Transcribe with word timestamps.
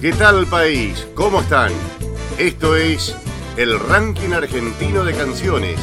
¿Qué 0.00 0.12
tal 0.12 0.46
país? 0.46 1.08
¿Cómo 1.16 1.40
están? 1.40 1.72
Esto 2.38 2.76
es 2.76 3.16
el 3.56 3.80
Ranking 3.80 4.30
Argentino 4.30 5.04
de 5.04 5.12
Canciones. 5.12 5.76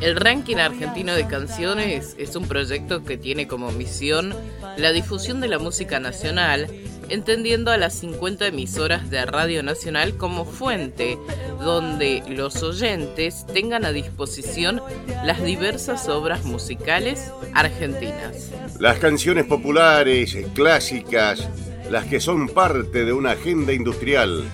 El 0.00 0.16
Ranking 0.16 0.56
Argentino 0.56 1.14
de 1.14 1.28
Canciones 1.28 2.16
es 2.18 2.34
un 2.34 2.48
proyecto 2.48 3.04
que 3.04 3.16
tiene 3.16 3.46
como 3.46 3.70
misión 3.70 4.34
la 4.76 4.90
difusión 4.90 5.40
de 5.40 5.46
la 5.46 5.60
música 5.60 6.00
nacional, 6.00 6.66
entendiendo 7.08 7.70
a 7.70 7.76
las 7.76 7.94
50 7.94 8.48
emisoras 8.48 9.10
de 9.10 9.24
Radio 9.24 9.62
Nacional 9.62 10.16
como 10.16 10.44
fuente, 10.44 11.16
donde 11.60 12.24
los 12.28 12.64
oyentes 12.64 13.46
tengan 13.46 13.84
a 13.84 13.92
disposición 13.92 14.82
las 15.24 15.40
diversas 15.44 16.08
obras 16.08 16.44
musicales 16.44 17.30
argentinas. 17.54 18.50
Las 18.80 18.98
canciones 18.98 19.44
populares, 19.44 20.36
clásicas, 20.52 21.48
las 21.90 22.06
que 22.06 22.20
son 22.20 22.48
parte 22.48 23.04
de 23.04 23.12
una 23.12 23.32
agenda 23.32 23.72
industrial, 23.72 24.44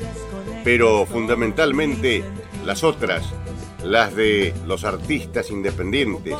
pero 0.64 1.06
fundamentalmente 1.06 2.24
las 2.64 2.84
otras, 2.84 3.24
las 3.84 4.14
de 4.14 4.54
los 4.66 4.84
artistas 4.84 5.50
independientes, 5.50 6.36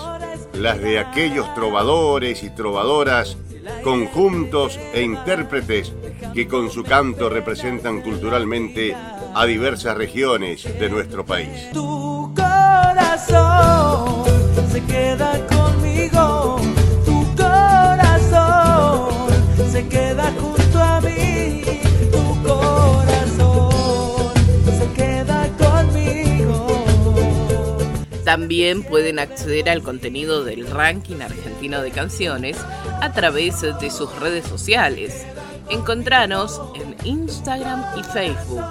las 0.55 0.81
de 0.81 0.99
aquellos 0.99 1.53
trovadores 1.55 2.43
y 2.43 2.51
trovadoras, 2.51 3.37
conjuntos 3.83 4.79
e 4.93 5.03
intérpretes 5.03 5.93
que 6.35 6.49
con 6.49 6.71
su 6.71 6.83
canto 6.83 7.29
representan 7.29 8.01
culturalmente 8.01 8.97
a 9.35 9.47
diversas 9.47 9.97
regiones 9.97 10.65
de 10.79 10.89
nuestro 10.89 11.25
país. 11.25 11.71
Tu 11.73 12.35
corazón 12.35 14.25
se 14.71 14.83
queda 14.85 15.47
conmigo, 15.47 16.61
También 28.33 28.83
pueden 28.83 29.19
acceder 29.19 29.69
al 29.69 29.83
contenido 29.83 30.43
del 30.43 30.67
ranking 30.67 31.21
argentino 31.21 31.83
de 31.83 31.91
canciones 31.91 32.57
a 33.03 33.13
través 33.13 33.61
de 33.61 33.91
sus 33.91 34.19
redes 34.21 34.47
sociales. 34.47 35.27
Encontranos 35.69 36.59
en 36.75 36.97
Instagram 37.07 37.85
y 37.99 38.03
Facebook. 38.03 38.65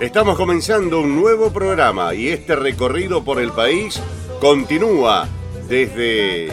Estamos 0.00 0.36
comenzando 0.36 1.00
un 1.00 1.14
nuevo 1.14 1.52
programa 1.52 2.12
y 2.12 2.26
este 2.26 2.56
recorrido 2.56 3.22
por 3.22 3.40
el 3.40 3.52
país 3.52 4.02
continúa 4.40 5.28
desde 5.68 6.48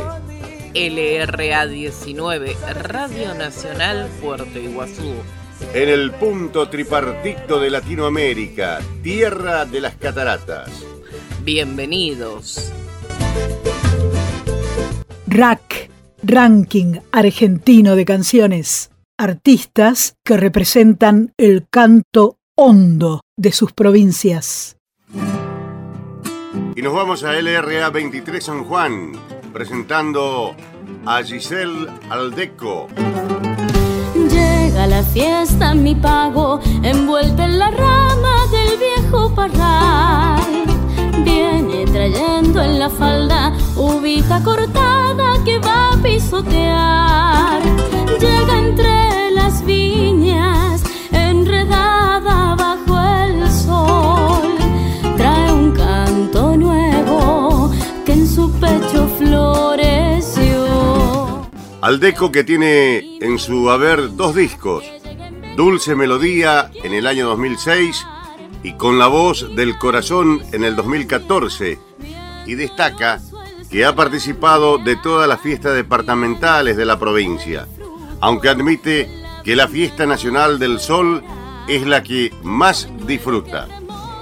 LRA 0.75 1.66
19, 1.66 2.57
Radio 2.84 3.34
Nacional 3.34 4.07
Puerto 4.22 4.59
Iguazú. 4.59 5.16
en 5.73 5.89
el 5.89 6.11
punto 6.11 6.69
tripartito 6.69 7.59
de 7.59 7.72
Latinoamérica, 7.72 8.81
tierra 9.01 9.66
de 9.66 9.81
las 9.81 9.95
cataratas. 9.95 10.94
Bienvenidos. 11.45 12.73
RAC, 15.28 15.91
Ranking 16.23 17.01
Argentino 17.11 17.95
de 17.95 18.03
Canciones. 18.03 18.89
Artistas 19.16 20.16
que 20.25 20.38
representan 20.38 21.34
el 21.38 21.67
canto 21.69 22.39
hondo 22.55 23.22
de 23.38 23.51
sus 23.51 23.73
provincias. 23.73 24.78
Y 26.75 26.81
nos 26.81 26.94
vamos 26.94 27.23
a 27.23 27.39
LRA 27.39 27.91
23 27.91 28.44
San 28.44 28.63
Juan, 28.63 29.11
presentando 29.53 30.55
a 31.05 31.22
Giselle 31.22 31.91
Aldeco. 32.09 32.88
Llega 34.16 34.88
la 34.88 35.03
fiesta, 35.03 35.75
mi 35.75 35.94
pago, 35.94 36.59
envuelta 36.81 37.45
en 37.45 37.59
la 37.59 37.69
rama 37.69 38.47
del 38.47 38.79
viejo 38.79 39.35
parral. 39.35 40.75
La 42.85 42.91
falda 42.91 43.51
ubita 43.75 44.44
cortada 44.44 45.44
que 45.44 45.57
va 45.57 45.94
a 45.94 45.97
pisotear. 46.03 47.59
Llega 48.19 48.59
entre 48.59 49.31
las 49.31 49.66
viñas, 49.66 50.84
enredada 51.12 52.53
bajo 52.53 52.96
el 53.23 53.50
sol. 53.50 54.53
Trae 55.18 55.51
un 55.51 55.72
canto 55.72 56.56
nuevo 56.56 57.72
que 58.06 58.12
en 58.12 58.28
su 58.28 58.51
pecho 58.59 59.09
floreció. 59.17 60.67
Aldeco 61.81 62.31
que 62.31 62.44
tiene 62.44 63.17
en 63.19 63.40
su 63.40 63.72
haber 63.72 64.16
dos 64.16 64.35
discos, 64.35 64.84
Dulce 65.57 65.96
Melodía 65.96 66.69
en 66.84 66.94
el 66.94 67.07
año 67.07 67.25
2006 67.29 68.06
y 68.62 68.73
Con 68.73 69.00
la 69.00 69.07
voz 69.07 69.56
del 69.56 69.75
corazón 69.79 70.44
en 70.52 70.63
el 70.63 70.75
2014. 70.75 71.84
Y 72.45 72.56
destaca 72.56 73.19
que 73.69 73.85
ha 73.85 73.95
participado 73.95 74.78
de 74.78 74.95
todas 74.95 75.28
las 75.28 75.41
fiestas 75.41 75.73
departamentales 75.75 76.78
de 76.78 76.85
la 76.85 77.00
provincia, 77.00 77.67
aunque 78.22 78.50
admite 78.50 79.09
que 79.44 79.56
la 79.56 79.67
fiesta 79.67 80.06
nacional 80.06 80.59
del 80.59 80.79
sol 80.79 81.23
es 81.67 81.85
la 81.85 82.03
que 82.03 82.31
más 82.44 82.88
disfruta. 83.05 83.67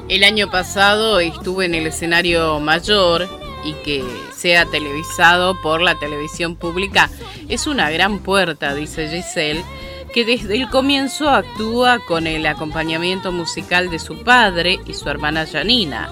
El 0.09 0.23
año 0.23 0.49
pasado 0.49 1.19
estuve 1.19 1.65
en 1.65 1.75
el 1.75 1.87
escenario 1.87 2.59
mayor 2.59 3.27
y 3.63 3.73
que 3.85 4.03
sea 4.35 4.65
televisado 4.65 5.59
por 5.61 5.81
la 5.81 5.97
televisión 5.97 6.55
pública 6.55 7.09
es 7.47 7.67
una 7.67 7.89
gran 7.89 8.19
puerta, 8.19 8.75
dice 8.75 9.07
Giselle, 9.07 9.63
que 10.13 10.25
desde 10.25 10.55
el 10.55 10.69
comienzo 10.69 11.29
actúa 11.29 11.99
con 11.99 12.27
el 12.27 12.45
acompañamiento 12.45 13.31
musical 13.31 13.89
de 13.89 13.99
su 13.99 14.23
padre 14.23 14.79
y 14.85 14.93
su 14.93 15.09
hermana 15.09 15.47
Janina. 15.51 16.11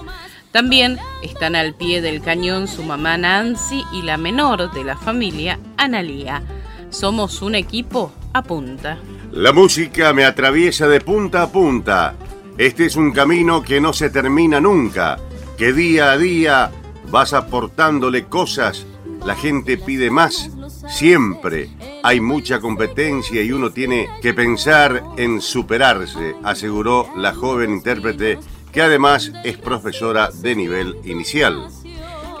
También 0.52 0.98
están 1.22 1.56
al 1.56 1.74
pie 1.74 2.02
del 2.02 2.20
cañón 2.20 2.68
su 2.68 2.82
mamá 2.82 3.16
Nancy 3.16 3.84
y 3.90 4.02
la 4.02 4.18
menor 4.18 4.70
de 4.72 4.84
la 4.84 4.98
familia, 4.98 5.58
Analía. 5.78 6.42
Somos 6.90 7.40
un 7.40 7.54
equipo 7.54 8.12
a 8.34 8.42
punta. 8.42 8.98
La 9.32 9.54
música 9.54 10.12
me 10.12 10.26
atraviesa 10.26 10.86
de 10.88 11.00
punta 11.00 11.42
a 11.42 11.50
punta. 11.50 12.14
Este 12.58 12.84
es 12.84 12.96
un 12.96 13.12
camino 13.12 13.62
que 13.62 13.80
no 13.80 13.94
se 13.94 14.10
termina 14.10 14.60
nunca, 14.60 15.18
que 15.56 15.72
día 15.72 16.12
a 16.12 16.18
día 16.18 16.70
vas 17.10 17.32
aportándole 17.32 18.24
cosas, 18.24 18.86
la 19.24 19.34
gente 19.34 19.78
pide 19.78 20.10
más, 20.10 20.50
siempre 20.86 21.70
hay 22.02 22.20
mucha 22.20 22.60
competencia 22.60 23.42
y 23.42 23.52
uno 23.52 23.70
tiene 23.70 24.08
que 24.20 24.34
pensar 24.34 25.02
en 25.16 25.40
superarse, 25.40 26.34
aseguró 26.42 27.08
la 27.16 27.32
joven 27.32 27.70
intérprete 27.70 28.38
que 28.72 28.80
además 28.80 29.30
es 29.44 29.58
profesora 29.58 30.30
de 30.32 30.54
nivel 30.54 30.96
inicial. 31.04 31.68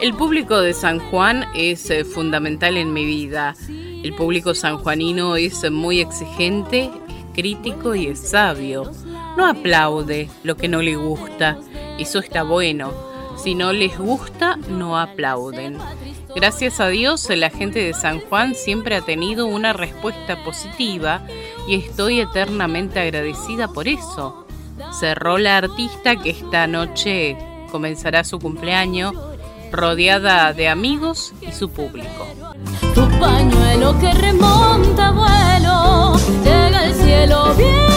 El 0.00 0.14
público 0.14 0.60
de 0.60 0.74
San 0.74 0.98
Juan 0.98 1.46
es 1.54 1.88
eh, 1.90 2.04
fundamental 2.04 2.76
en 2.76 2.92
mi 2.92 3.04
vida. 3.04 3.54
El 3.68 4.14
público 4.14 4.54
sanjuanino 4.54 5.36
es 5.36 5.70
muy 5.70 6.00
exigente, 6.00 6.90
es 7.08 7.24
crítico 7.34 7.94
y 7.94 8.08
es 8.08 8.18
sabio. 8.18 8.90
No 9.36 9.46
aplaude 9.46 10.28
lo 10.42 10.56
que 10.56 10.66
no 10.66 10.82
le 10.82 10.96
gusta. 10.96 11.58
Eso 11.98 12.18
está 12.18 12.42
bueno. 12.42 12.92
Si 13.36 13.54
no 13.54 13.72
les 13.72 13.96
gusta, 13.96 14.56
no 14.68 14.98
aplauden. 14.98 15.78
Gracias 16.34 16.80
a 16.80 16.88
Dios, 16.88 17.28
la 17.30 17.50
gente 17.50 17.78
de 17.78 17.94
San 17.94 18.20
Juan 18.20 18.54
siempre 18.54 18.96
ha 18.96 19.02
tenido 19.02 19.46
una 19.46 19.72
respuesta 19.72 20.42
positiva 20.44 21.24
y 21.68 21.76
estoy 21.76 22.20
eternamente 22.20 23.00
agradecida 23.00 23.68
por 23.68 23.86
eso. 23.86 24.46
Cerró 24.98 25.38
la 25.38 25.58
artista 25.58 26.16
que 26.16 26.30
esta 26.30 26.66
noche 26.66 27.36
comenzará 27.70 28.24
su 28.24 28.38
cumpleaños 28.38 29.14
rodeada 29.70 30.52
de 30.52 30.68
amigos 30.68 31.32
y 31.40 31.52
su 31.52 31.70
público. 31.70 32.26
Tu 32.94 33.08
pañuelo 33.18 33.98
que 33.98 34.12
remonta 34.12 35.10
vuelo, 35.10 36.16
llega 36.44 36.80
al 36.80 36.94
cielo, 36.94 37.54
viene 37.54 37.91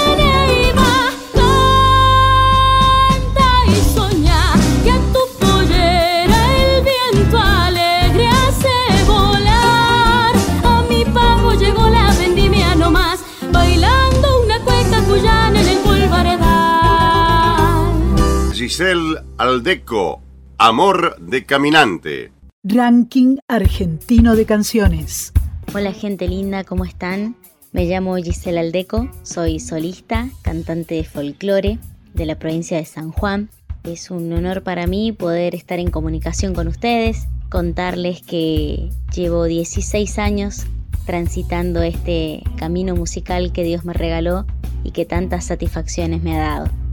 Giselle 18.67 19.19
Aldeco, 19.37 20.23
Amor 20.57 21.17
de 21.19 21.45
Caminante. 21.45 22.31
Ranking 22.63 23.37
argentino 23.47 24.35
de 24.35 24.47
canciones. 24.47 25.33
Hola 25.75 25.93
gente 25.93 26.27
linda, 26.27 26.63
¿cómo 26.63 26.83
están? 26.83 27.35
Me 27.73 27.85
llamo 27.85 28.15
Gisela 28.15 28.61
Aldeco, 28.61 29.07
soy 29.21 29.59
solista, 29.59 30.29
cantante 30.41 30.95
de 30.95 31.03
folclore 31.03 31.77
de 32.15 32.25
la 32.25 32.39
provincia 32.39 32.77
de 32.77 32.85
San 32.85 33.11
Juan. 33.11 33.51
Es 33.83 34.09
un 34.09 34.33
honor 34.33 34.63
para 34.63 34.87
mí 34.87 35.11
poder 35.11 35.53
estar 35.53 35.77
en 35.77 35.91
comunicación 35.91 36.55
con 36.55 36.67
ustedes, 36.67 37.27
contarles 37.51 38.23
que 38.23 38.89
llevo 39.15 39.43
16 39.43 40.17
años 40.17 40.65
transitando 41.05 41.83
este 41.83 42.41
camino 42.57 42.95
musical 42.95 43.51
que 43.53 43.63
Dios 43.63 43.85
me 43.85 43.93
regaló 43.93 44.47
y 44.83 44.89
que 44.89 45.05
tantas 45.05 45.45
satisfacciones 45.45 46.23
me 46.23 46.35
ha 46.35 46.39
dado. 46.39 46.84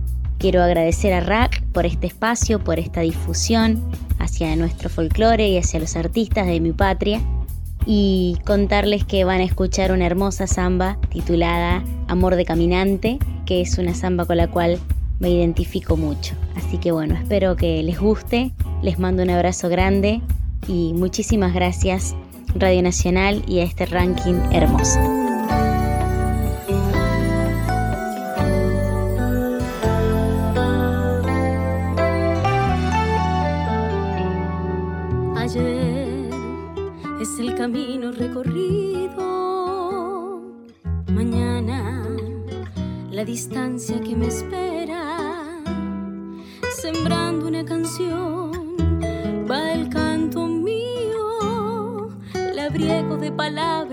Quiero 0.42 0.60
agradecer 0.60 1.12
a 1.12 1.20
RAC 1.20 1.62
por 1.66 1.86
este 1.86 2.08
espacio, 2.08 2.58
por 2.58 2.80
esta 2.80 3.02
difusión 3.02 3.80
hacia 4.18 4.56
nuestro 4.56 4.90
folclore 4.90 5.46
y 5.48 5.56
hacia 5.56 5.78
los 5.78 5.94
artistas 5.94 6.48
de 6.48 6.58
mi 6.58 6.72
patria 6.72 7.20
y 7.86 8.36
contarles 8.44 9.04
que 9.04 9.22
van 9.22 9.40
a 9.40 9.44
escuchar 9.44 9.92
una 9.92 10.04
hermosa 10.04 10.48
samba 10.48 10.98
titulada 11.10 11.84
Amor 12.08 12.34
de 12.34 12.44
Caminante, 12.44 13.20
que 13.46 13.60
es 13.60 13.78
una 13.78 13.94
samba 13.94 14.24
con 14.24 14.36
la 14.36 14.48
cual 14.48 14.80
me 15.20 15.30
identifico 15.30 15.96
mucho. 15.96 16.34
Así 16.56 16.76
que 16.78 16.90
bueno, 16.90 17.14
espero 17.14 17.54
que 17.54 17.80
les 17.84 18.00
guste, 18.00 18.50
les 18.82 18.98
mando 18.98 19.22
un 19.22 19.30
abrazo 19.30 19.68
grande 19.68 20.22
y 20.66 20.92
muchísimas 20.92 21.54
gracias 21.54 22.16
Radio 22.56 22.82
Nacional 22.82 23.44
y 23.46 23.60
a 23.60 23.62
este 23.62 23.86
ranking 23.86 24.40
hermoso. 24.50 25.21
Distancia 43.32 43.98
que 43.98 44.14
me 44.14 44.26
espera. 44.26 45.00
Sembrando 46.82 47.48
una 47.48 47.64
canción 47.64 48.76
va 49.50 49.72
el 49.72 49.88
canto 49.88 50.46
mío, 50.46 52.10
labriego 52.54 53.16
de 53.16 53.32
palabras 53.32 53.91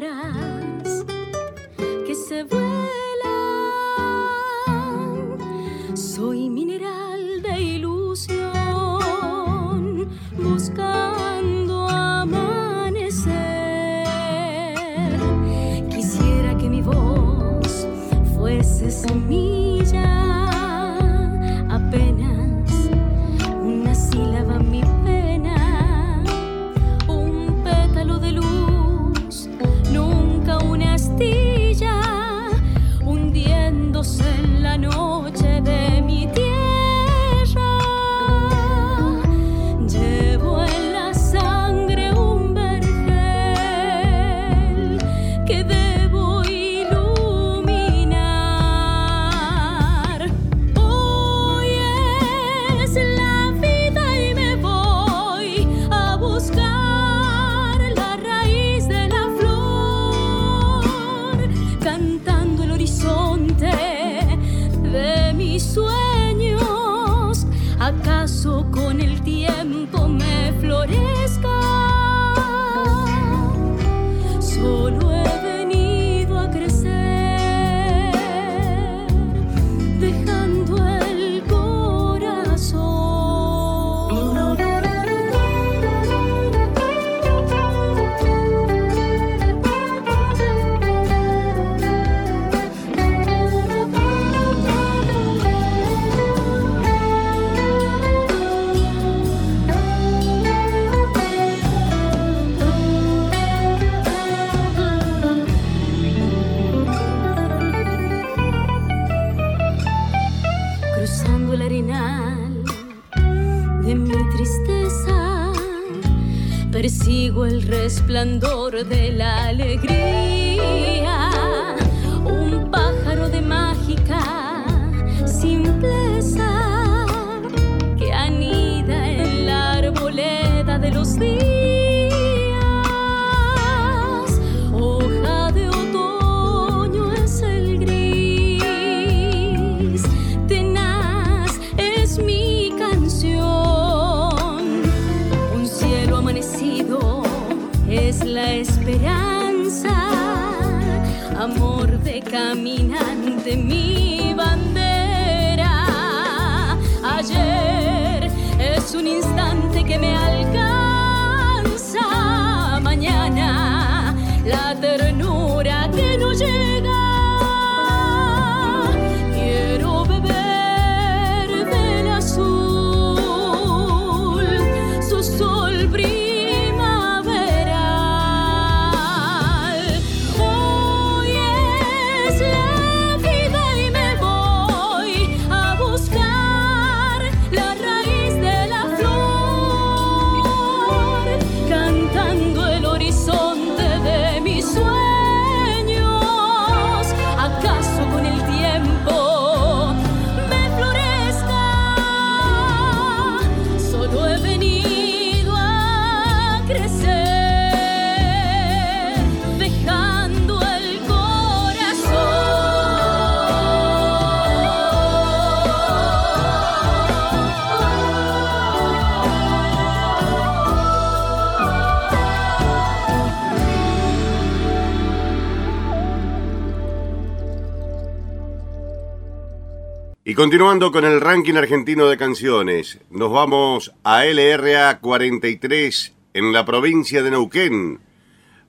continuando 230.39 230.93
con 230.93 231.03
el 231.03 231.19
ranking 231.19 231.55
argentino 231.55 232.07
de 232.07 232.15
canciones, 232.15 232.99
nos 233.09 233.29
vamos 233.29 233.93
a 234.05 234.23
LRA 234.23 234.99
43 234.99 236.13
en 236.33 236.53
la 236.53 236.63
provincia 236.63 237.21
de 237.21 237.31
Neuquén 237.31 237.99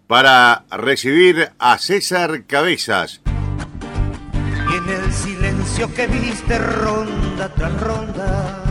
para 0.09 0.65
recibir 0.73 1.53
a 1.61 1.79
César 1.79 2.43
Cabezas. 2.49 3.21
Y 3.25 4.77
en 4.79 4.89
el 4.89 5.13
silencio 5.13 5.95
que 5.95 6.09
viste 6.09 6.59
ronda 6.59 7.55
tras 7.55 7.81
ronda, 7.81 8.65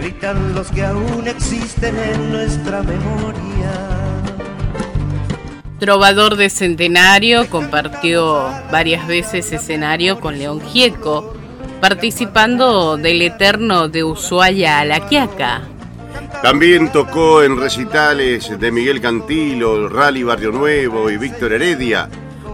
gritan 0.00 0.52
los 0.56 0.68
que 0.72 0.82
aún 0.82 1.28
existen 1.28 1.96
en 1.96 2.32
nuestra 2.32 2.82
memoria. 2.82 4.13
Trovador 5.84 6.36
de 6.36 6.48
Centenario 6.48 7.50
compartió 7.50 8.48
varias 8.72 9.06
veces 9.06 9.52
escenario 9.52 10.18
con 10.18 10.38
León 10.38 10.62
Gieco, 10.62 11.34
participando 11.78 12.96
del 12.96 13.20
Eterno 13.20 13.88
de 13.90 14.02
Ushuaia 14.02 14.78
a 14.78 14.86
la 14.86 15.06
Quiaca. 15.06 15.60
También 16.42 16.90
tocó 16.90 17.42
en 17.42 17.60
recitales 17.60 18.58
de 18.58 18.72
Miguel 18.72 19.02
Cantilo, 19.02 19.86
Rally 19.90 20.22
Barrio 20.22 20.52
Nuevo 20.52 21.10
y 21.10 21.18
Víctor 21.18 21.52
Heredia, 21.52 22.08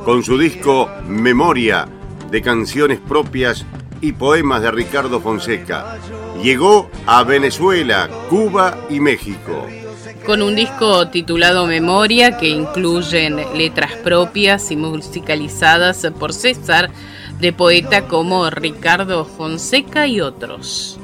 con 0.04 0.24
su 0.24 0.36
disco 0.36 0.90
Memoria, 1.06 1.86
de 2.32 2.42
canciones 2.42 2.98
propias 2.98 3.64
y 4.00 4.10
poemas 4.10 4.62
de 4.62 4.72
Ricardo 4.72 5.20
Fonseca. 5.20 5.98
Llegó 6.42 6.90
a 7.06 7.22
Venezuela, 7.22 8.10
Cuba 8.28 8.76
y 8.90 8.98
México 8.98 9.68
con 10.24 10.42
un 10.42 10.54
disco 10.54 11.08
titulado 11.08 11.66
Memoria 11.66 12.36
que 12.36 12.48
incluyen 12.48 13.36
letras 13.56 13.92
propias 13.96 14.70
y 14.70 14.76
musicalizadas 14.76 16.06
por 16.18 16.32
César 16.32 16.90
de 17.40 17.52
poeta 17.52 18.06
como 18.06 18.50
Ricardo 18.50 19.24
Fonseca 19.24 20.06
y 20.06 20.20
otros. 20.20 20.98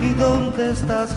¿Y 0.00 0.14
dónde 0.14 0.72
estás 0.72 1.16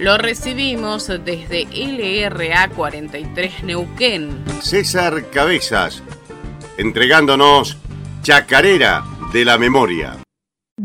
Lo 0.00 0.18
recibimos 0.18 1.08
desde 1.08 1.66
LRA 1.72 2.68
43 2.68 3.64
Neuquén. 3.64 4.44
César 4.60 5.30
Cabezas, 5.30 6.02
entregándonos 6.76 7.76
Chacarera 8.22 9.04
de 9.32 9.44
la 9.44 9.58
Memoria. 9.58 10.16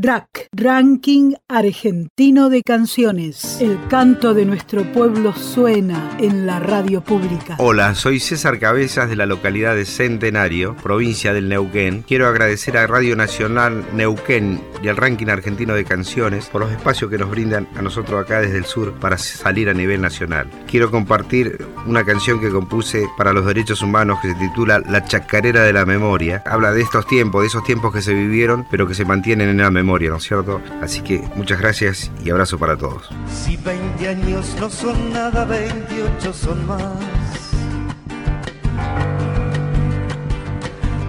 DRAC, 0.03 0.49
Ranking 0.51 1.35
Argentino 1.47 2.49
de 2.49 2.61
Canciones. 2.61 3.59
El 3.61 3.79
canto 3.87 4.33
de 4.33 4.43
nuestro 4.43 4.83
pueblo 4.91 5.33
suena 5.33 6.17
en 6.19 6.45
la 6.45 6.59
radio 6.59 7.01
pública. 7.01 7.55
Hola, 7.57 7.95
soy 7.95 8.19
César 8.19 8.59
Cabezas 8.59 9.07
de 9.07 9.15
la 9.15 9.25
localidad 9.25 9.75
de 9.75 9.85
Centenario, 9.85 10.75
provincia 10.83 11.31
del 11.31 11.47
Neuquén. 11.47 12.03
Quiero 12.05 12.27
agradecer 12.27 12.75
a 12.75 12.85
Radio 12.85 13.15
Nacional 13.15 13.85
Neuquén 13.93 14.61
y 14.81 14.89
al 14.89 14.97
Ranking 14.97 15.27
Argentino 15.27 15.73
de 15.73 15.85
Canciones 15.85 16.47
por 16.47 16.59
los 16.59 16.71
espacios 16.73 17.09
que 17.09 17.17
nos 17.17 17.29
brindan 17.29 17.69
a 17.77 17.81
nosotros 17.81 18.21
acá 18.21 18.41
desde 18.41 18.57
el 18.57 18.65
sur 18.65 18.91
para 18.99 19.17
salir 19.17 19.69
a 19.69 19.73
nivel 19.73 20.01
nacional. 20.01 20.49
Quiero 20.67 20.91
compartir 20.91 21.65
una 21.87 22.03
canción 22.03 22.41
que 22.41 22.49
compuse 22.49 23.07
para 23.17 23.31
los 23.31 23.45
derechos 23.45 23.81
humanos 23.81 24.19
que 24.21 24.33
se 24.33 24.35
titula 24.35 24.79
La 24.79 25.05
Chacarera 25.05 25.63
de 25.63 25.71
la 25.71 25.85
Memoria. 25.85 26.43
Habla 26.45 26.73
de 26.73 26.81
estos 26.81 27.07
tiempos, 27.07 27.43
de 27.43 27.47
esos 27.47 27.63
tiempos 27.63 27.93
que 27.93 28.01
se 28.01 28.13
vivieron, 28.13 28.67
pero 28.69 28.85
que 28.85 28.95
se 28.95 29.05
mantienen 29.05 29.47
en 29.47 29.59
la 29.59 29.71
memoria 29.71 29.92
memoria, 29.93 30.09
¿no 30.09 30.17
es 30.17 30.23
cierto? 30.23 30.59
Así 30.81 31.01
que 31.01 31.21
muchas 31.35 31.59
gracias 31.59 32.11
y 32.25 32.31
abrazo 32.31 32.57
para 32.57 32.75
todos. 32.75 33.09
Si 33.31 33.57
20 33.57 34.07
años 34.07 34.55
no 34.59 34.67
son 34.67 35.13
nada, 35.13 35.45
28 35.45 36.33
son 36.33 36.65
más. 36.65 36.79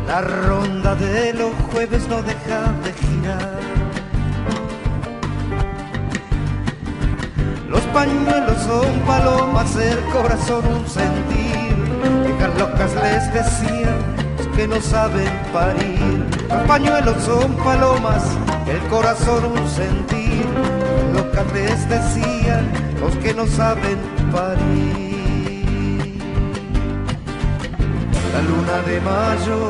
La 0.06 0.20
ronda 0.20 0.94
de 0.96 1.32
los 1.32 1.54
jueves 1.72 2.06
no 2.08 2.22
deja 2.22 2.60
de 2.84 2.92
girar. 2.92 3.60
Los 7.70 7.80
pañuelos 7.84 8.62
son 8.64 9.00
palomas, 9.06 9.76
el 9.76 10.00
corazón 10.12 10.66
un 10.66 10.86
sentir. 10.86 11.74
Viejas 12.26 12.58
locas 12.58 12.94
les 13.02 13.32
decían 13.32 14.24
que 14.54 14.68
no 14.68 14.80
saben 14.80 15.32
parir. 15.52 16.24
Los 16.48 16.62
pañuelos 16.68 17.22
son 17.24 17.56
palomas, 17.56 18.22
el 18.68 18.80
corazón 18.88 19.44
un 19.46 19.68
sentir, 19.68 20.46
lo 21.12 21.30
que 21.30 21.44
les 21.54 21.88
decían 21.88 22.84
los 23.00 23.14
que 23.16 23.34
no 23.34 23.46
saben 23.46 23.98
parir. 24.32 26.18
La 28.32 28.40
luna 28.50 28.76
de 28.88 29.00
mayo, 29.00 29.60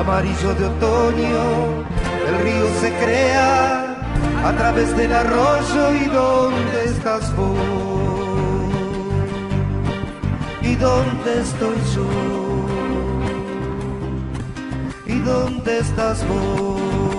amarillo 0.00 0.54
de 0.54 0.64
otoño, 0.64 1.44
el 2.28 2.38
río 2.44 2.66
se 2.80 2.90
crea 3.02 3.96
a 4.44 4.52
través 4.52 4.96
del 4.96 5.12
arroyo 5.12 5.94
y 5.94 6.04
dónde 6.06 6.84
estás 6.84 7.34
vos 7.36 7.58
y 10.62 10.74
dónde 10.76 11.40
estoy 11.40 11.78
yo 11.94 12.08
y 15.06 15.18
dónde 15.20 15.78
estás 15.78 16.26
vos. 16.28 17.17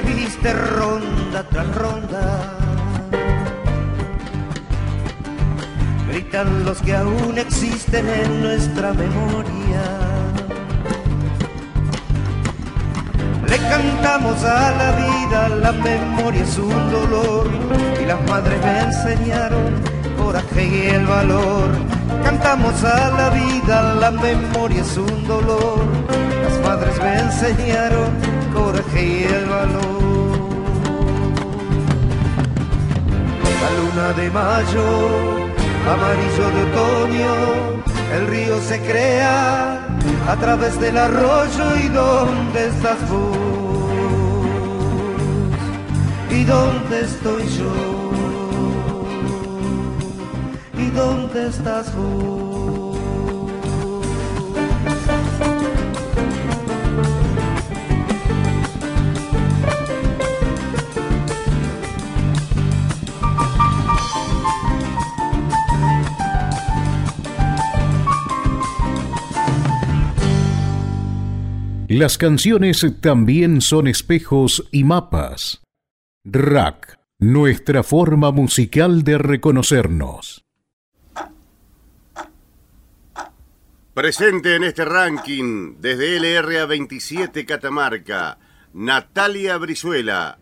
Que 0.00 0.12
viste 0.12 0.52
ronda 0.52 1.42
tras 1.50 1.74
ronda. 1.74 2.56
Gritan 6.08 6.64
los 6.64 6.80
que 6.82 6.94
aún 6.94 7.36
existen 7.36 8.08
en 8.08 8.42
nuestra 8.42 8.92
memoria. 8.92 9.82
Le 13.48 13.58
cantamos 13.58 14.44
a 14.44 14.70
la 14.70 14.90
vida, 14.92 15.48
la 15.48 15.72
memoria 15.72 16.42
es 16.42 16.58
un 16.58 16.90
dolor 16.92 17.48
y 18.00 18.04
las 18.04 18.20
madres 18.28 18.60
me 18.62 18.80
enseñaron 18.80 19.74
coraje 20.16 20.64
y 20.66 20.86
el 20.94 21.06
valor. 21.06 21.70
Cantamos 22.22 22.84
a 22.84 23.10
la 23.10 23.30
vida, 23.30 23.94
la 23.94 24.10
memoria 24.10 24.80
es 24.80 24.96
un 24.96 25.26
dolor, 25.26 25.84
las 26.44 26.60
madres 26.60 26.96
me 27.02 27.18
enseñaron 27.18 28.27
y 28.94 29.24
el 29.24 29.46
valor. 29.46 30.48
La 33.62 33.70
luna 33.78 34.12
de 34.12 34.30
mayo, 34.30 34.86
amarillo 35.94 36.46
de 36.54 36.62
otoño, 36.70 37.34
el 38.16 38.26
río 38.28 38.60
se 38.60 38.80
crea 38.80 39.86
a 40.28 40.36
través 40.36 40.78
del 40.80 40.96
arroyo 40.96 41.76
y 41.84 41.88
dónde 41.88 42.68
estás 42.68 43.10
vos 43.10 43.36
y 46.30 46.44
dónde 46.44 47.00
estoy 47.00 47.42
yo 47.58 48.10
y 50.78 50.90
dónde 50.90 51.48
estás 51.48 51.94
vos. 51.96 52.47
Las 71.98 72.16
canciones 72.16 72.86
también 73.00 73.60
son 73.60 73.88
espejos 73.88 74.68
y 74.70 74.84
mapas. 74.84 75.62
Rack, 76.24 76.96
nuestra 77.18 77.82
forma 77.82 78.30
musical 78.30 79.02
de 79.02 79.18
reconocernos. 79.18 80.44
Presente 83.94 84.54
en 84.54 84.62
este 84.62 84.84
ranking 84.84 85.74
desde 85.80 86.20
LRA 86.20 86.66
27 86.66 87.44
Catamarca, 87.44 88.38
Natalia 88.74 89.56
Brizuela. 89.56 90.38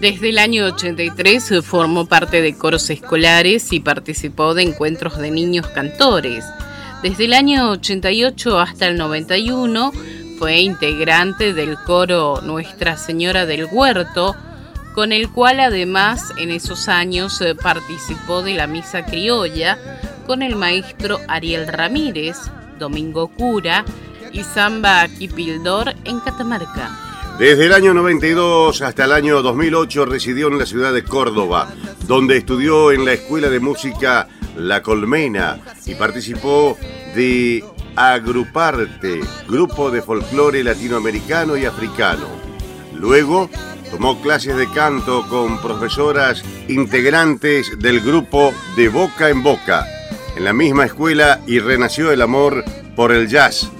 Desde 0.00 0.28
el 0.28 0.38
año 0.38 0.66
83 0.66 1.54
formó 1.64 2.06
parte 2.06 2.40
de 2.40 2.56
coros 2.56 2.88
escolares 2.88 3.72
y 3.72 3.80
participó 3.80 4.54
de 4.54 4.62
encuentros 4.62 5.18
de 5.18 5.32
niños 5.32 5.66
cantores. 5.66 6.44
Desde 7.02 7.24
el 7.24 7.32
año 7.32 7.70
88 7.70 8.60
hasta 8.60 8.86
el 8.86 8.96
91 8.96 9.90
fue 10.38 10.60
integrante 10.60 11.52
del 11.52 11.76
coro 11.84 12.40
Nuestra 12.42 12.96
Señora 12.96 13.44
del 13.44 13.64
Huerto, 13.64 14.36
con 14.94 15.10
el 15.10 15.30
cual 15.30 15.58
además 15.58 16.32
en 16.38 16.52
esos 16.52 16.88
años 16.88 17.40
eh, 17.40 17.56
participó 17.56 18.42
de 18.42 18.54
la 18.54 18.68
misa 18.68 19.04
criolla 19.04 19.78
con 20.28 20.42
el 20.42 20.54
maestro 20.54 21.18
Ariel 21.26 21.66
Ramírez, 21.66 22.36
Domingo 22.78 23.26
Cura 23.26 23.84
y 24.32 24.44
Samba 24.44 25.08
Kipildor 25.08 25.96
en 26.04 26.20
Catamarca. 26.20 27.07
Desde 27.38 27.66
el 27.66 27.72
año 27.72 27.94
92 27.94 28.82
hasta 28.82 29.04
el 29.04 29.12
año 29.12 29.42
2008 29.42 30.06
residió 30.06 30.48
en 30.48 30.58
la 30.58 30.66
ciudad 30.66 30.92
de 30.92 31.04
Córdoba, 31.04 31.72
donde 32.06 32.36
estudió 32.36 32.92
en 32.92 33.04
la 33.04 33.12
Escuela 33.12 33.48
de 33.48 33.60
Música 33.60 34.28
La 34.56 34.82
Colmena 34.82 35.60
y 35.86 35.94
participó 35.94 36.76
de 37.14 37.64
Agruparte, 37.94 39.20
grupo 39.48 39.90
de 39.90 40.02
folclore 40.02 40.64
latinoamericano 40.64 41.56
y 41.56 41.64
africano. 41.64 42.26
Luego 42.94 43.48
Tomó 43.90 44.20
clases 44.20 44.56
de 44.56 44.68
canto 44.70 45.26
con 45.28 45.60
profesoras 45.62 46.44
integrantes 46.68 47.78
del 47.78 48.00
grupo 48.00 48.52
De 48.76 48.88
Boca 48.88 49.30
en 49.30 49.42
Boca, 49.42 49.86
en 50.36 50.44
la 50.44 50.52
misma 50.52 50.84
escuela 50.84 51.40
y 51.46 51.58
renació 51.58 52.12
el 52.12 52.20
amor 52.20 52.64
por 52.94 53.12
el 53.12 53.28
jazz, 53.28 53.70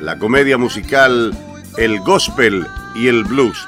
la 0.00 0.18
comedia 0.18 0.56
musical, 0.56 1.36
el 1.78 1.98
gospel 2.00 2.66
y 2.96 3.08
el 3.08 3.24
blues. 3.24 3.66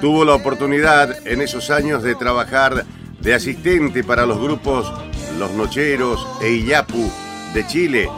Tuvo 0.00 0.24
la 0.24 0.34
oportunidad 0.34 1.26
en 1.26 1.40
esos 1.40 1.70
años 1.70 2.02
de 2.02 2.14
trabajar 2.14 2.84
de 3.20 3.34
asistente 3.34 4.02
para 4.02 4.26
los 4.26 4.40
grupos 4.40 4.92
Los 5.38 5.52
Nocheros 5.52 6.26
e 6.42 6.50
Iyapu 6.50 7.10
de 7.54 7.66
Chile, 7.66 8.08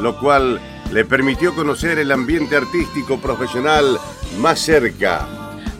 lo 0.00 0.18
cual 0.18 0.60
le 0.92 1.04
permitió 1.04 1.54
conocer 1.54 1.98
el 1.98 2.12
ambiente 2.12 2.56
artístico 2.56 3.18
profesional 3.18 3.98
más 4.38 4.60
cerca. 4.60 5.26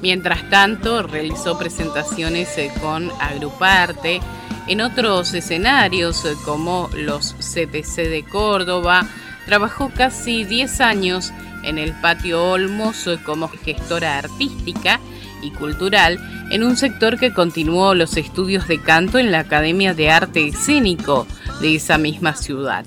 Mientras 0.02 0.48
tanto, 0.50 1.02
realizó 1.04 1.56
presentaciones 1.58 2.58
eh, 2.58 2.72
con 2.80 3.10
Agruparte 3.20 4.20
en 4.66 4.80
otros 4.80 5.32
escenarios 5.34 6.24
eh, 6.24 6.34
como 6.44 6.90
los 6.94 7.34
CPC 7.34 8.08
de 8.08 8.24
Córdoba. 8.28 9.06
Trabajó 9.46 9.92
casi 9.94 10.44
10 10.44 10.80
años 10.80 11.32
en 11.62 11.78
el 11.78 11.92
Patio 11.92 12.42
Olmos 12.42 13.08
como 13.24 13.48
gestora 13.48 14.18
artística 14.18 15.00
y 15.42 15.50
cultural 15.50 16.18
en 16.50 16.62
un 16.62 16.76
sector 16.76 17.18
que 17.18 17.32
continuó 17.32 17.94
los 17.94 18.16
estudios 18.16 18.68
de 18.68 18.80
canto 18.80 19.18
en 19.18 19.32
la 19.32 19.40
Academia 19.40 19.94
de 19.94 20.10
Arte 20.10 20.46
Escénico 20.46 21.26
de 21.60 21.76
esa 21.76 21.98
misma 21.98 22.34
ciudad. 22.34 22.84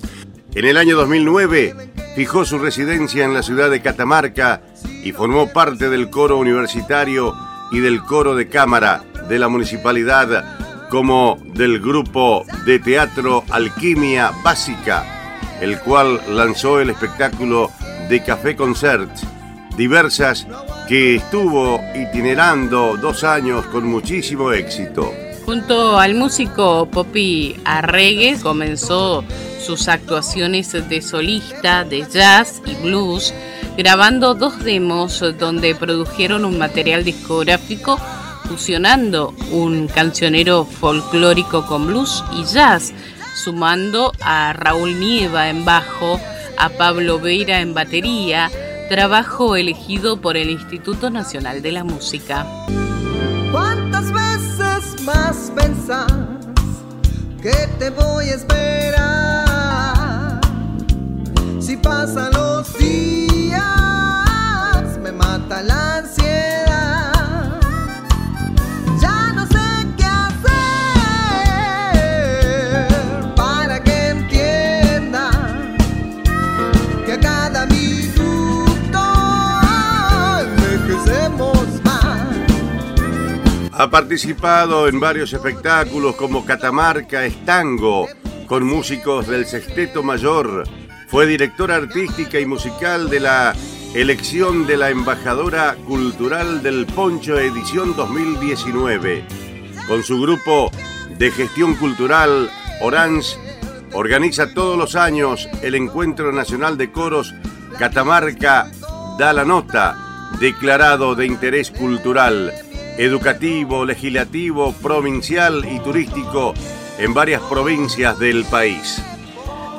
En 0.54 0.66
el 0.66 0.78
año 0.78 0.96
2009 0.96 1.92
fijó 2.16 2.46
su 2.46 2.60
residencia 2.60 3.26
en 3.26 3.34
la 3.34 3.44
ciudad 3.44 3.70
de 3.70 3.82
Catamarca 3.82 4.62
y 5.04 5.12
formó 5.12 5.52
parte 5.52 5.90
del 5.90 6.10
coro 6.10 6.38
universitario 6.38 7.36
y 7.72 7.80
del 7.80 8.02
coro 8.02 8.36
de 8.36 8.48
cámara 8.48 9.04
de 9.28 9.38
la 9.40 9.50
municipalidad 9.50 10.88
como 10.90 11.38
del 11.54 11.80
grupo 11.80 12.46
de 12.66 12.80
teatro 12.80 13.44
Alquimia 13.50 14.32
Básica, 14.44 15.04
el 15.60 15.80
cual 15.80 16.22
lanzó 16.30 16.80
el 16.80 16.90
espectáculo 16.90 17.72
de 18.10 18.24
Café 18.24 18.56
Concert, 18.56 19.10
diversas 19.78 20.48
que 20.88 21.16
estuvo 21.16 21.82
itinerando 21.96 22.98
dos 22.98 23.24
años 23.24 23.66
con 23.68 23.88
muchísimo 23.88 24.52
éxito. 24.52 25.12
Junto 25.46 26.00
al 26.00 26.16
músico 26.16 26.88
Poppy 26.88 27.56
Arregues 27.66 28.42
comenzó 28.42 29.24
sus 29.60 29.88
actuaciones 29.88 30.72
de 30.72 31.02
solista 31.02 31.84
de 31.84 32.06
jazz 32.12 32.62
y 32.66 32.76
blues 32.76 33.34
grabando 33.78 34.34
dos 34.34 34.64
demos 34.64 35.24
donde 35.38 35.76
produjeron 35.76 36.46
un 36.46 36.58
material 36.58 37.04
discográfico 37.04 38.00
fusionando 38.48 39.34
un 39.52 39.88
cancionero 39.88 40.66
folclórico 40.66 41.66
con 41.66 41.88
blues 41.88 42.24
y 42.34 42.46
jazz, 42.46 42.94
sumando 43.36 44.12
a 44.22 44.54
Raúl 44.54 45.00
Nieva 45.00 45.50
en 45.50 45.66
bajo, 45.66 46.20
a 46.58 46.70
Pablo 46.70 47.20
Veira 47.20 47.62
en 47.62 47.74
batería, 47.74 48.52
trabajo 48.90 49.56
elegido 49.56 50.22
por 50.22 50.38
el 50.38 50.50
Instituto 50.50 51.10
Nacional 51.10 51.62
de 51.62 51.72
la 51.72 51.84
Música. 51.84 52.46
¿Cuántas 53.52 54.12
veces 54.12 55.02
más 55.04 55.52
pensás 55.56 56.12
que 57.42 57.56
te 57.80 57.90
voy 57.90 58.30
a 58.30 58.36
esperar? 58.36 59.42
Si 61.60 61.78
pasan 61.78 62.32
los 62.34 62.78
días 62.78 63.36
la 65.64 65.85
Ha 83.78 83.90
participado 83.90 84.88
en 84.88 85.02
varios 85.02 85.34
espectáculos 85.34 86.16
como 86.16 86.46
Catamarca 86.46 87.26
Estango, 87.26 88.08
con 88.48 88.66
músicos 88.66 89.28
del 89.28 89.46
Sexteto 89.46 90.02
Mayor. 90.02 90.64
Fue 91.10 91.26
directora 91.26 91.76
artística 91.76 92.40
y 92.40 92.46
musical 92.46 93.10
de 93.10 93.20
la 93.20 93.54
Elección 93.94 94.66
de 94.66 94.78
la 94.78 94.92
Embajadora 94.92 95.76
Cultural 95.86 96.64
del 96.64 96.86
Poncho 96.86 97.38
edición 97.38 97.98
2019. 97.98 99.26
Con 99.90 100.04
su 100.04 100.22
grupo 100.22 100.72
de 101.18 101.32
gestión 101.32 101.76
cultural, 101.76 102.50
Orange, 102.80 103.38
organiza 103.92 104.54
todos 104.54 104.78
los 104.78 104.96
años 104.96 105.50
el 105.62 105.76
Encuentro 105.76 106.32
Nacional 106.32 106.78
de 106.78 106.94
Coros 106.94 107.36
Catamarca 107.78 108.72
da 109.20 109.34
la 109.34 109.44
nota, 109.44 109.98
declarado 110.40 111.14
de 111.16 111.26
interés 111.26 111.72
cultural, 111.72 112.54
educativo, 112.98 113.86
legislativo, 113.86 114.74
provincial 114.74 115.66
y 115.70 115.80
turístico 115.80 116.54
en 116.98 117.14
varias 117.14 117.42
provincias 117.44 118.18
del 118.20 118.46
país. 118.46 119.02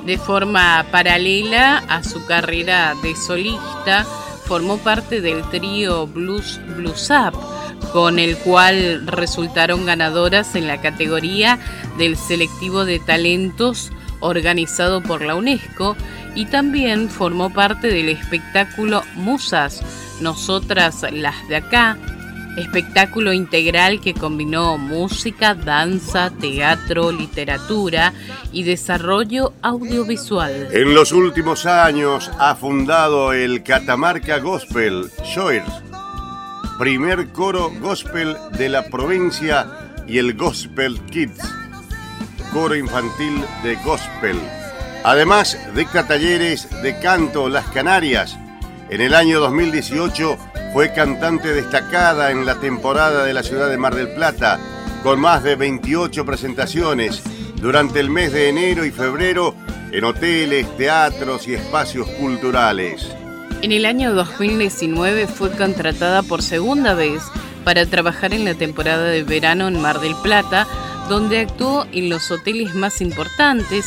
De 0.04 0.18
forma 0.18 0.86
paralela 0.90 1.78
a 1.88 2.04
su 2.04 2.24
carrera 2.26 2.94
de 3.02 3.16
solista, 3.16 4.06
formó 4.44 4.78
parte 4.78 5.20
del 5.20 5.42
trío 5.50 6.06
Blues 6.06 6.60
Blues 6.76 7.10
Up, 7.10 7.36
con 7.92 8.18
el 8.18 8.36
cual 8.38 9.06
resultaron 9.06 9.86
ganadoras 9.86 10.54
en 10.54 10.68
la 10.68 10.80
categoría 10.80 11.58
del 11.98 12.16
selectivo 12.16 12.84
de 12.84 13.00
talentos 13.00 13.90
organizado 14.20 15.02
por 15.02 15.22
la 15.22 15.34
UNESCO 15.34 15.96
y 16.34 16.46
también 16.46 17.08
formó 17.08 17.50
parte 17.50 17.88
del 17.88 18.08
espectáculo 18.08 19.02
Musas, 19.14 19.82
Nosotras 20.20 21.04
las 21.12 21.46
de 21.48 21.56
acá, 21.56 21.98
espectáculo 22.56 23.32
integral 23.32 24.00
que 24.00 24.14
combinó 24.14 24.78
música, 24.78 25.54
danza, 25.54 26.30
teatro, 26.30 27.12
literatura 27.12 28.12
y 28.52 28.62
desarrollo 28.62 29.52
audiovisual. 29.62 30.68
En 30.72 30.94
los 30.94 31.12
últimos 31.12 31.66
años 31.66 32.30
ha 32.38 32.54
fundado 32.54 33.32
el 33.32 33.62
Catamarca 33.62 34.38
Gospel 34.38 35.10
Shoers, 35.24 35.70
primer 36.78 37.28
coro 37.32 37.70
gospel 37.80 38.36
de 38.58 38.68
la 38.68 38.86
provincia 38.86 39.66
y 40.06 40.18
el 40.18 40.34
Gospel 40.34 41.00
Kids, 41.10 41.40
coro 42.52 42.74
infantil 42.74 43.44
de 43.62 43.76
gospel. 43.76 44.38
Además, 45.04 45.56
dicta 45.74 46.06
talleres 46.06 46.68
de 46.82 46.98
canto 46.98 47.48
Las 47.48 47.66
Canarias. 47.66 48.36
En 48.88 49.00
el 49.00 49.14
año 49.14 49.40
2018 49.40 50.38
fue 50.72 50.92
cantante 50.92 51.52
destacada 51.52 52.30
en 52.30 52.46
la 52.46 52.60
temporada 52.60 53.24
de 53.24 53.34
la 53.34 53.42
ciudad 53.42 53.68
de 53.68 53.76
Mar 53.76 53.96
del 53.96 54.14
Plata, 54.14 54.60
con 55.02 55.20
más 55.20 55.42
de 55.42 55.56
28 55.56 56.24
presentaciones 56.24 57.20
durante 57.56 57.98
el 57.98 58.10
mes 58.10 58.32
de 58.32 58.48
enero 58.48 58.84
y 58.84 58.92
febrero 58.92 59.56
en 59.90 60.04
hoteles, 60.04 60.68
teatros 60.76 61.48
y 61.48 61.54
espacios 61.54 62.06
culturales. 62.10 63.08
En 63.62 63.72
el 63.72 63.86
año 63.86 64.14
2019 64.14 65.26
fue 65.26 65.50
contratada 65.50 66.22
por 66.22 66.42
segunda 66.42 66.94
vez 66.94 67.22
para 67.64 67.86
trabajar 67.86 68.32
en 68.34 68.44
la 68.44 68.54
temporada 68.54 69.06
de 69.06 69.24
verano 69.24 69.66
en 69.66 69.82
Mar 69.82 69.98
del 69.98 70.14
Plata, 70.22 70.68
donde 71.08 71.40
actuó 71.40 71.86
en 71.90 72.08
los 72.08 72.30
hoteles 72.30 72.72
más 72.76 73.00
importantes. 73.00 73.86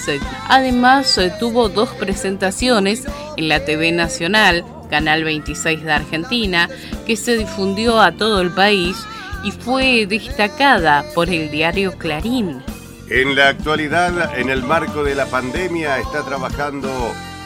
Además, 0.49 1.17
tuvo 1.39 1.69
dos 1.69 1.89
presentaciones 1.91 3.05
en 3.37 3.47
la 3.47 3.63
TV 3.63 3.93
Nacional, 3.93 4.65
Canal 4.89 5.23
26 5.23 5.83
de 5.83 5.91
Argentina, 5.91 6.69
que 7.05 7.15
se 7.15 7.37
difundió 7.37 7.99
a 7.99 8.11
todo 8.11 8.41
el 8.41 8.51
país 8.51 8.97
y 9.43 9.51
fue 9.51 10.05
destacada 10.05 11.05
por 11.13 11.29
el 11.29 11.49
diario 11.51 11.97
Clarín. 11.97 12.61
En 13.09 13.35
la 13.35 13.49
actualidad, 13.49 14.37
en 14.37 14.49
el 14.49 14.63
marco 14.63 15.03
de 15.03 15.15
la 15.15 15.25
pandemia, 15.25 15.99
está 15.99 16.23
trabajando 16.23 16.89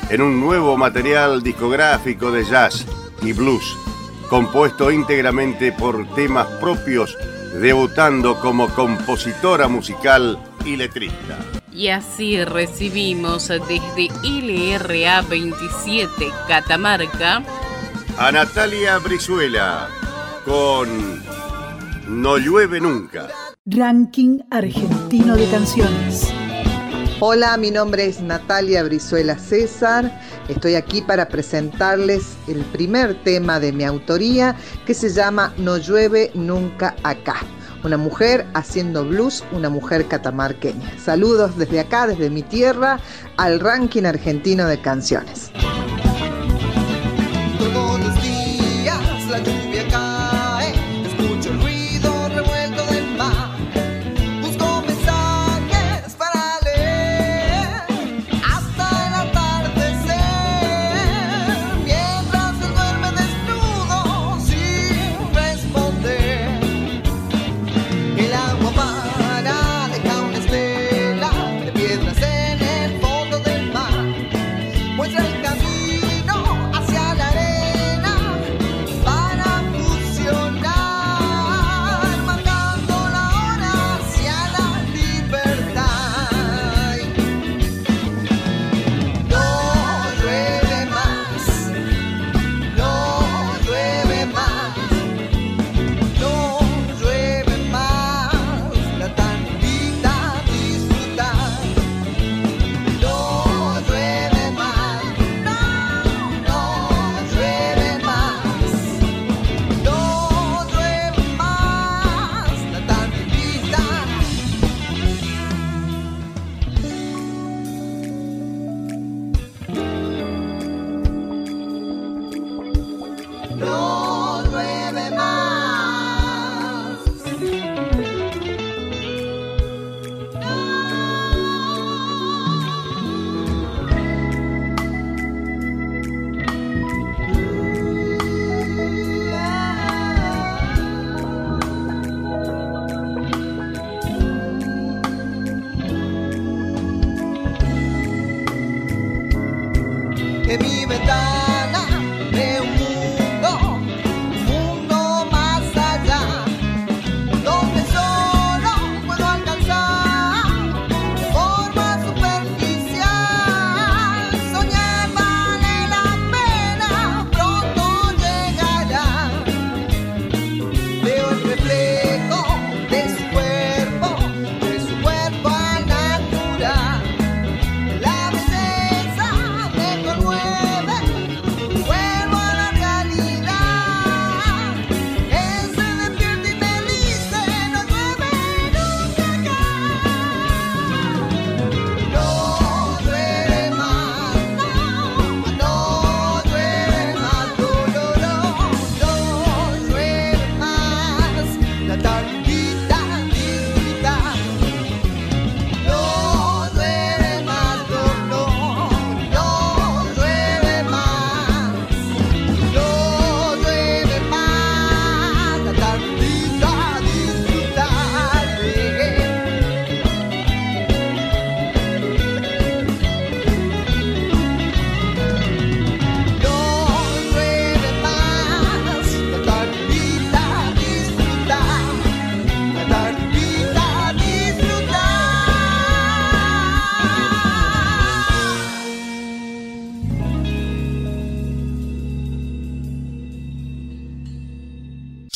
en 0.09 0.21
un 0.21 0.39
nuevo 0.39 0.75
material 0.75 1.41
discográfico 1.41 2.31
de 2.31 2.43
jazz 2.43 2.85
y 3.21 3.31
blues, 3.31 3.63
compuesto 4.29 4.91
íntegramente 4.91 5.71
por 5.71 6.13
temas 6.15 6.47
propios, 6.59 7.17
debutando 7.61 8.39
como 8.39 8.67
compositora 8.69 9.67
musical 9.67 10.37
y 10.65 10.75
letrista. 10.75 11.62
Y 11.73 11.89
así 11.89 12.43
recibimos 12.45 13.47
desde 13.47 14.09
LRA 14.23 15.21
27 15.23 16.27
Catamarca 16.47 17.43
a 18.17 18.31
Natalia 18.31 18.99
Brizuela 18.99 19.89
con 20.45 21.23
No 22.07 22.37
llueve 22.37 22.79
nunca. 22.79 23.27
Ranking 23.65 24.39
argentino 24.51 25.35
de 25.35 25.49
canciones. 25.49 26.31
Hola, 27.19 27.57
mi 27.57 27.71
nombre 27.71 28.05
es 28.05 28.21
Natalia 28.21 28.83
Brizuela 28.83 29.39
César. 29.39 30.21
Estoy 30.49 30.75
aquí 30.75 31.01
para 31.01 31.27
presentarles 31.27 32.35
el 32.47 32.59
primer 32.65 33.23
tema 33.23 33.59
de 33.59 33.71
mi 33.71 33.83
autoría 33.83 34.55
que 34.85 34.93
se 34.93 35.09
llama 35.09 35.53
No 35.57 35.77
llueve 35.77 36.29
nunca 36.35 36.95
acá. 37.03 37.37
Una 37.83 37.97
mujer 37.97 38.45
haciendo 38.53 39.05
blues, 39.05 39.43
una 39.51 39.69
mujer 39.69 40.07
catamarqueña. 40.07 40.97
Saludos 40.97 41.57
desde 41.57 41.81
acá, 41.81 42.07
desde 42.07 42.29
mi 42.29 42.41
tierra, 42.41 42.99
al 43.37 43.59
ranking 43.59 44.03
argentino 44.03 44.67
de 44.67 44.79
canciones. 44.79 45.51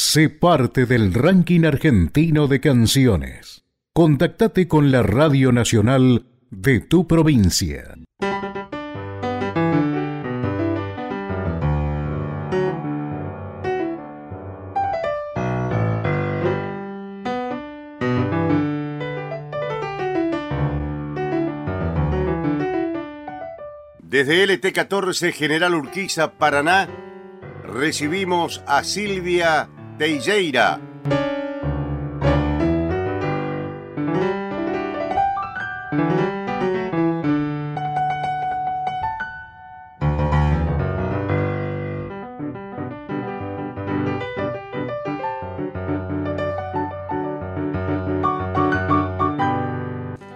Sé 0.10 0.30
parte 0.30 0.86
del 0.86 1.14
ranking 1.14 1.66
argentino 1.66 2.48
de 2.48 2.62
canciones. 2.62 3.66
Contactate 3.92 4.66
con 4.70 4.90
la 4.90 5.04
Radio 5.04 5.52
Nacional 5.52 6.28
de 6.50 6.80
tu 6.80 7.08
provincia. 7.08 7.94
Desde 24.00 24.46
LT14 24.46 25.34
General 25.34 25.76
Urquiza, 25.76 26.32
Paraná, 26.38 26.88
recibimos 27.66 28.64
a 28.68 28.86
Silvia 28.86 29.68
de 29.98 30.20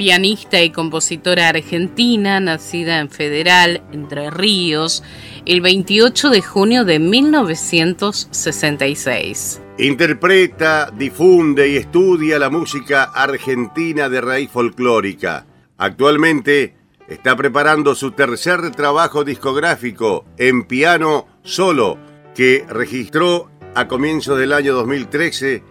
pianista 0.02 0.60
y 0.64 0.72
compositora 0.72 1.50
argentina, 1.50 2.40
nacida 2.40 2.98
en 2.98 3.12
Federal, 3.12 3.84
Entre 3.92 4.32
Ríos, 4.32 5.04
el 5.46 5.62
28 5.62 6.30
de 6.30 6.42
junio 6.42 6.84
de 6.86 7.00
1966. 7.00 9.62
Interpreta, 9.78 10.92
difunde 10.92 11.70
y 11.70 11.78
estudia 11.78 12.38
la 12.40 12.50
música 12.50 13.04
argentina 13.04 14.10
de 14.10 14.20
raíz 14.22 14.50
folclórica. 14.52 15.46
Actualmente 15.78 16.76
está 17.08 17.36
preparando 17.36 17.94
su 17.96 18.12
tercer 18.12 18.72
trabajo 18.72 19.24
discográfico 19.24 20.26
en 20.38 20.66
piano 20.66 21.28
solo, 21.44 21.98
que 22.36 22.66
registró 22.70 23.50
a 23.74 23.88
comienzos 23.88 24.38
del 24.38 24.54
año 24.54 24.74
2013. 24.74 25.64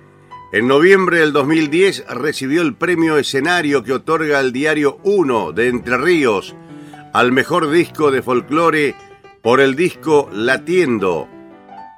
En 0.53 0.67
noviembre 0.67 1.21
del 1.21 1.33
2010 1.33 2.07
recibió 2.09 2.63
el 2.63 2.75
premio 2.75 3.19
escenario 3.19 3.85
que 3.85 3.93
otorga 3.93 4.41
el 4.41 4.51
diario 4.53 4.99
1 5.05 5.53
de 5.53 5.69
Entre 5.69 5.97
Ríos 5.97 6.57
al 7.13 7.33
mejor 7.33 7.71
disco 7.71 8.11
de 8.11 8.23
folclore 8.23 8.95
por 9.43 9.61
el 9.61 9.75
disco 9.75 10.29
Latiendo. 10.33 11.29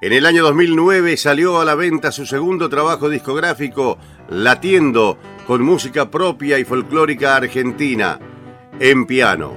En 0.01 0.13
el 0.13 0.27
año 0.27 0.43
2009 0.45 1.17
salió 1.17 1.61
a 1.61 1.65
la 1.65 1.75
venta 1.75 2.13
su 2.13 2.27
segundo 2.27 2.69
trabajo 2.69 3.09
discográfico, 3.09 3.99
Latiendo, 4.29 5.19
con 5.47 5.63
música 5.63 6.11
propia 6.11 6.59
y 6.59 6.65
folclórica 6.65 7.37
argentina, 7.37 8.19
en 8.79 9.07
piano. 9.07 9.55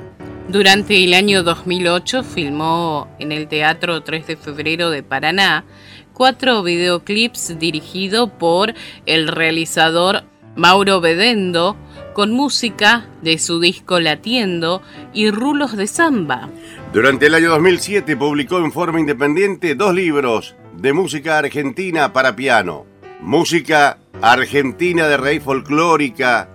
Durante 0.48 1.04
el 1.04 1.14
año 1.14 1.44
2008 1.44 2.24
filmó 2.24 3.08
en 3.20 3.32
el 3.32 3.48
Teatro 3.48 4.04
3 4.04 4.28
de 4.28 4.38
Febrero 4.38 4.90
de 4.90 5.02
Paraná 5.02 5.66
cuatro 6.14 6.64
videoclips 6.64 7.60
dirigidos 7.60 8.30
por 8.32 8.74
el 9.06 9.28
realizador 9.28 10.24
Mauro 10.56 11.02
Bedendo 11.02 11.76
con 12.16 12.32
música 12.32 13.08
de 13.22 13.38
su 13.38 13.60
disco 13.60 14.00
Latiendo 14.00 14.82
y 15.14 15.32
rulos 15.32 15.76
de 15.76 15.86
samba. 15.86 16.50
Durante 16.94 17.26
el 17.26 17.36
año 17.36 17.50
2007 17.50 18.16
publicó 18.16 18.60
en 18.60 18.72
forma 18.72 19.02
independiente 19.02 19.76
dos 19.76 19.94
libros 19.94 20.56
de 20.78 20.94
música 20.94 21.38
argentina 21.38 22.14
para 22.14 22.34
piano. 22.34 22.86
Música 23.20 23.98
argentina 24.22 25.08
de 25.10 25.18
raíz 25.18 25.44
folclórica, 25.44 26.48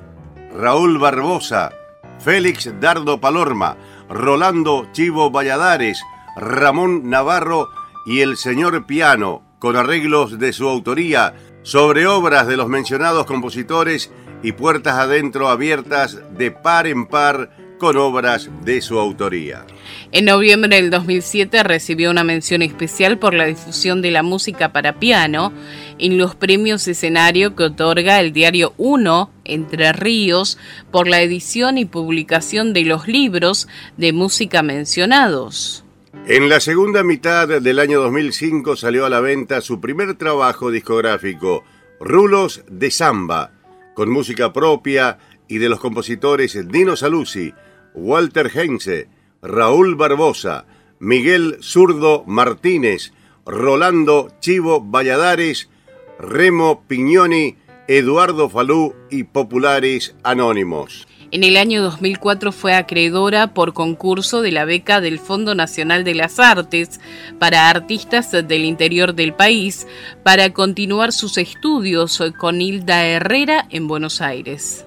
Raúl 0.56 0.98
Barbosa, 0.98 1.72
Félix 2.18 2.72
Dardo 2.80 3.20
Palorma, 3.20 3.76
Rolando 4.08 4.88
Chivo 4.92 5.30
Valladares, 5.30 6.02
Ramón 6.36 7.10
Navarro 7.10 7.68
y 8.06 8.20
el 8.20 8.38
señor 8.38 8.86
Piano, 8.86 9.42
con 9.58 9.76
arreglos 9.76 10.38
de 10.38 10.54
su 10.54 10.66
autoría 10.66 11.34
sobre 11.62 12.06
obras 12.06 12.46
de 12.46 12.56
los 12.56 12.68
mencionados 12.68 13.26
compositores 13.26 14.10
y 14.42 14.52
puertas 14.52 14.94
adentro 14.94 15.48
abiertas 15.48 16.18
de 16.36 16.50
par 16.50 16.86
en 16.86 17.06
par 17.06 17.50
con 17.80 17.96
obras 17.96 18.50
de 18.62 18.82
su 18.82 18.98
autoría. 18.98 19.64
En 20.12 20.26
noviembre 20.26 20.76
del 20.76 20.90
2007 20.90 21.62
recibió 21.62 22.10
una 22.10 22.24
mención 22.24 22.62
especial 22.62 23.18
por 23.18 23.32
la 23.32 23.46
difusión 23.46 24.02
de 24.02 24.10
la 24.10 24.22
música 24.22 24.72
para 24.72 25.00
piano 25.00 25.52
en 25.98 26.18
los 26.18 26.34
premios 26.34 26.86
escenario 26.86 27.56
que 27.56 27.64
otorga 27.64 28.20
el 28.20 28.32
diario 28.32 28.74
1 28.76 29.30
Entre 29.44 29.92
Ríos 29.92 30.58
por 30.90 31.08
la 31.08 31.22
edición 31.22 31.78
y 31.78 31.86
publicación 31.86 32.74
de 32.74 32.84
los 32.84 33.08
libros 33.08 33.66
de 33.96 34.12
música 34.12 34.62
mencionados. 34.62 35.84
En 36.26 36.48
la 36.48 36.60
segunda 36.60 37.02
mitad 37.02 37.48
del 37.48 37.78
año 37.78 38.00
2005 38.00 38.76
salió 38.76 39.06
a 39.06 39.10
la 39.10 39.20
venta 39.20 39.62
su 39.62 39.80
primer 39.80 40.16
trabajo 40.16 40.70
discográfico, 40.70 41.64
Rulos 41.98 42.62
de 42.68 42.90
Samba, 42.90 43.52
con 43.94 44.10
música 44.10 44.52
propia 44.52 45.18
y 45.48 45.58
de 45.58 45.68
los 45.68 45.80
compositores 45.80 46.58
Dino 46.68 46.96
Saluzzi, 46.96 47.54
Walter 47.94 48.50
Heinze, 48.54 49.08
Raúl 49.42 49.96
Barbosa, 49.96 50.66
Miguel 50.98 51.58
Zurdo 51.62 52.24
Martínez, 52.26 53.12
Rolando 53.46 54.30
Chivo 54.40 54.80
Valladares, 54.80 55.70
Remo 56.18 56.84
Pignoni, 56.86 57.56
Eduardo 57.88 58.48
Falú 58.48 58.94
y 59.10 59.24
Populares 59.24 60.14
Anónimos. 60.22 61.08
En 61.32 61.44
el 61.44 61.56
año 61.56 61.80
2004 61.82 62.50
fue 62.50 62.74
acreedora 62.74 63.54
por 63.54 63.72
concurso 63.72 64.42
de 64.42 64.50
la 64.50 64.64
beca 64.64 65.00
del 65.00 65.20
Fondo 65.20 65.54
Nacional 65.54 66.02
de 66.02 66.16
las 66.16 66.40
Artes 66.40 66.98
para 67.38 67.70
artistas 67.70 68.32
del 68.32 68.64
interior 68.64 69.14
del 69.14 69.32
país 69.32 69.86
para 70.24 70.52
continuar 70.52 71.12
sus 71.12 71.38
estudios 71.38 72.20
con 72.36 72.60
Hilda 72.60 73.06
Herrera 73.06 73.68
en 73.70 73.86
Buenos 73.86 74.20
Aires. 74.20 74.84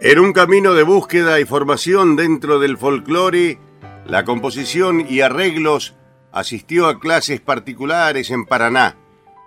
En 0.00 0.18
un 0.18 0.32
camino 0.32 0.72
de 0.72 0.82
búsqueda 0.82 1.40
y 1.40 1.44
formación 1.44 2.16
dentro 2.16 2.58
del 2.58 2.78
folclore, 2.78 3.58
la 4.06 4.24
composición 4.24 5.04
y 5.06 5.20
arreglos 5.20 5.94
asistió 6.32 6.86
a 6.86 6.98
clases 6.98 7.42
particulares 7.42 8.30
en 8.30 8.46
Paraná 8.46 8.96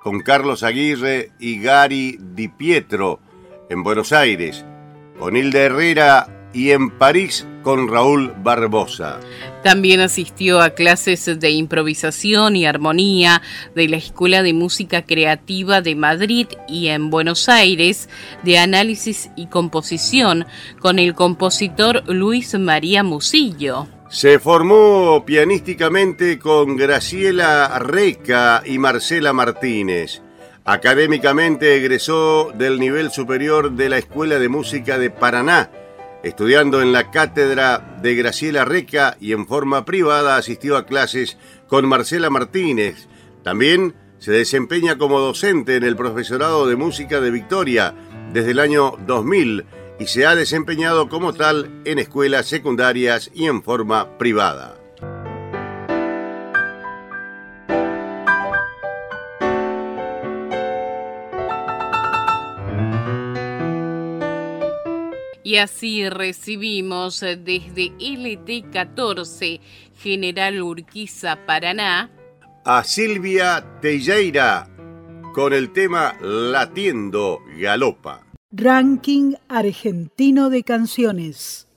con 0.04 0.20
Carlos 0.20 0.62
Aguirre 0.62 1.32
y 1.40 1.60
Gary 1.60 2.20
Di 2.20 2.50
Pietro 2.50 3.20
en 3.70 3.82
Buenos 3.82 4.12
Aires, 4.12 4.64
con 5.20 5.36
Hilda 5.36 5.60
Herrera 5.60 6.50
y 6.54 6.72
en 6.72 6.90
París 6.92 7.46
con 7.64 7.88
Raúl 7.88 8.34
Barbosa. 8.44 9.20
También 9.64 10.02
asistió 10.02 10.62
a 10.62 10.72
clases 10.72 11.26
de 11.40 11.50
improvisación 11.50 12.56
y 12.56 12.66
armonía 12.66 13.42
de 13.76 13.88
la 13.88 13.98
Escuela 13.98 14.44
de 14.44 14.54
Música 14.54 15.04
Creativa 15.04 15.82
de 15.82 15.96
Madrid 15.96 16.48
y 16.68 16.88
en 16.90 17.10
Buenos 17.10 17.48
Aires 17.48 18.10
de 18.44 18.60
análisis 18.60 19.32
y 19.36 19.48
composición 19.48 20.46
con 20.80 21.00
el 21.00 21.16
compositor 21.16 22.04
Luis 22.08 22.54
María 22.60 23.04
Musillo. 23.04 23.88
Se 24.10 24.38
formó 24.38 25.24
pianísticamente 25.26 26.38
con 26.38 26.76
Graciela 26.76 27.80
Reca 27.80 28.62
y 28.66 28.78
Marcela 28.78 29.34
Martínez. 29.34 30.22
Académicamente 30.66 31.76
egresó 31.76 32.54
del 32.56 32.80
nivel 32.80 33.12
superior 33.12 33.74
de 33.74 33.90
la 33.90 33.98
Escuela 33.98 34.40
de 34.40 34.48
Música 34.48 34.98
de 34.98 35.10
Paraná, 35.10 35.70
estudiando 36.24 36.82
en 36.82 36.94
la 36.94 37.12
cátedra 37.12 37.98
de 38.02 38.16
Graciela 38.16 38.64
Reca 38.64 39.18
y 39.20 39.34
en 39.34 39.46
forma 39.46 39.84
privada 39.84 40.38
asistió 40.38 40.78
a 40.78 40.86
clases 40.86 41.38
con 41.68 41.86
Marcela 41.86 42.30
Martínez. 42.30 43.10
También 43.44 43.94
se 44.20 44.32
desempeña 44.32 44.98
como 44.98 45.20
docente 45.20 45.76
en 45.76 45.84
el 45.84 45.98
profesorado 45.98 46.66
de 46.66 46.78
música 46.78 47.20
de 47.20 47.32
Victoria 47.32 47.94
desde 48.32 48.52
el 48.52 48.60
año 48.60 48.94
2000 49.06 49.66
y 50.00 50.08
se 50.08 50.26
ha 50.26 50.34
desempeñado 50.34 51.10
como 51.10 51.34
tal 51.34 51.82
en 51.84 52.00
escuelas 52.00 52.48
secundarias 52.48 53.30
y 53.34 53.48
en 53.48 53.64
forma 53.64 54.18
privada. 54.18 54.83
Y 65.54 65.58
así 65.58 66.10
recibimos 66.10 67.20
desde 67.20 67.92
LT14 68.00 69.60
General 69.96 70.64
Urquiza, 70.64 71.46
Paraná, 71.46 72.10
a 72.66 72.84
Silvia 72.84 73.64
Telleira 73.80 74.68
con 75.32 75.54
el 75.54 75.72
tema 75.72 76.16
Latiendo 76.24 77.38
Galopa. 77.56 78.26
Ranking 78.52 79.36
argentino 79.48 80.50
de 80.50 80.64
canciones. 80.64 81.68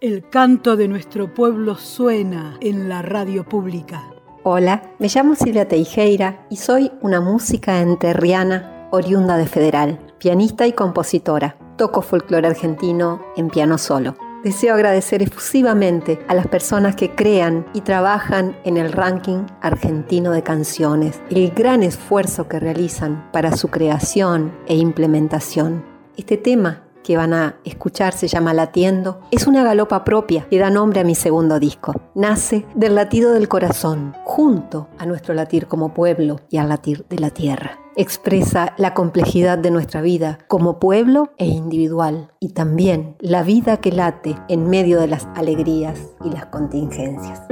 El 0.00 0.26
canto 0.30 0.76
de 0.76 0.88
nuestro 0.88 1.34
pueblo 1.34 1.74
suena 1.74 2.56
en 2.62 2.88
la 2.88 3.02
radio 3.02 3.44
pública. 3.44 4.10
Hola, 4.42 4.94
me 4.98 5.08
llamo 5.08 5.34
Silvia 5.34 5.68
Teijeira 5.68 6.46
y 6.48 6.56
soy 6.56 6.92
una 7.02 7.20
música 7.20 7.82
enterriana 7.82 8.88
oriunda 8.90 9.36
de 9.36 9.44
Federal, 9.44 10.00
pianista 10.18 10.66
y 10.66 10.72
compositora. 10.72 11.67
Toco 11.78 12.02
folclore 12.02 12.48
argentino 12.48 13.22
en 13.36 13.48
piano 13.48 13.78
solo. 13.78 14.16
Deseo 14.42 14.74
agradecer 14.74 15.22
efusivamente 15.22 16.18
a 16.26 16.34
las 16.34 16.48
personas 16.48 16.96
que 16.96 17.14
crean 17.14 17.66
y 17.72 17.82
trabajan 17.82 18.56
en 18.64 18.76
el 18.76 18.90
ranking 18.90 19.46
argentino 19.62 20.32
de 20.32 20.42
canciones, 20.42 21.20
el 21.30 21.50
gran 21.52 21.84
esfuerzo 21.84 22.48
que 22.48 22.58
realizan 22.58 23.30
para 23.32 23.56
su 23.56 23.68
creación 23.68 24.52
e 24.66 24.74
implementación. 24.74 25.84
Este 26.16 26.36
tema 26.36 26.82
que 27.02 27.16
van 27.16 27.32
a 27.32 27.56
escuchar 27.64 28.12
se 28.12 28.28
llama 28.28 28.54
Latiendo, 28.54 29.20
es 29.30 29.46
una 29.46 29.64
galopa 29.64 30.04
propia 30.04 30.46
que 30.48 30.58
da 30.58 30.70
nombre 30.70 31.00
a 31.00 31.04
mi 31.04 31.14
segundo 31.14 31.58
disco. 31.58 31.92
Nace 32.14 32.66
del 32.74 32.94
latido 32.94 33.32
del 33.32 33.48
corazón, 33.48 34.14
junto 34.24 34.88
a 34.98 35.06
nuestro 35.06 35.34
latir 35.34 35.66
como 35.66 35.94
pueblo 35.94 36.40
y 36.50 36.58
al 36.58 36.68
latir 36.68 37.04
de 37.08 37.18
la 37.18 37.30
tierra. 37.30 37.78
Expresa 37.96 38.74
la 38.76 38.94
complejidad 38.94 39.58
de 39.58 39.70
nuestra 39.70 40.02
vida 40.02 40.38
como 40.46 40.78
pueblo 40.78 41.32
e 41.36 41.46
individual 41.46 42.30
y 42.38 42.50
también 42.50 43.16
la 43.18 43.42
vida 43.42 43.78
que 43.78 43.90
late 43.90 44.36
en 44.48 44.70
medio 44.70 45.00
de 45.00 45.08
las 45.08 45.26
alegrías 45.34 45.98
y 46.24 46.30
las 46.30 46.46
contingencias. 46.46 47.42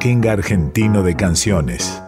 Ranking 0.00 0.26
argentino 0.30 1.02
de 1.02 1.14
canciones. 1.14 1.99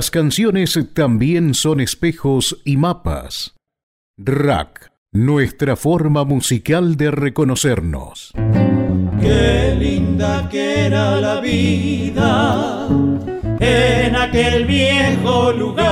Las 0.00 0.10
canciones 0.10 0.78
también 0.94 1.52
son 1.52 1.78
espejos 1.78 2.62
y 2.64 2.78
mapas. 2.78 3.54
Rack, 4.16 4.90
nuestra 5.12 5.76
forma 5.76 6.24
musical 6.24 6.96
de 6.96 7.10
reconocernos. 7.10 8.32
Qué 9.20 9.76
linda 9.78 10.48
que 10.48 10.86
era 10.86 11.16
la 11.20 11.42
vida 11.42 12.88
en 13.58 14.16
aquel 14.16 14.64
viejo 14.64 15.52
lugar. 15.52 15.90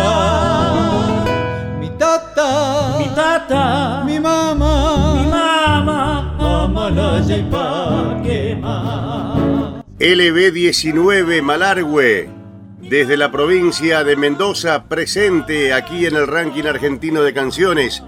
Mi 1.79 1.91
tata, 1.91 2.97
Mi 2.99 3.09
tata, 3.15 4.05
mi 4.07 4.19
mamá, 4.19 5.23
mi 5.23 5.29
mamá, 5.31 6.65
Amalaya 6.65 7.37
y 7.37 7.43
Paquema. 7.43 8.79
LB19 10.01 11.43
Malargüe, 11.43 12.38
desde 12.81 13.17
la 13.17 13.31
provincia 13.31 14.05
de 14.05 14.17
Mendoza, 14.17 14.85
presente 14.85 15.73
aquí 15.73 16.07
en 16.07 16.17
el 16.17 16.27
ranking 16.27 16.65
argentino 16.65 17.23
de 17.23 17.35
canciones 17.35 18.03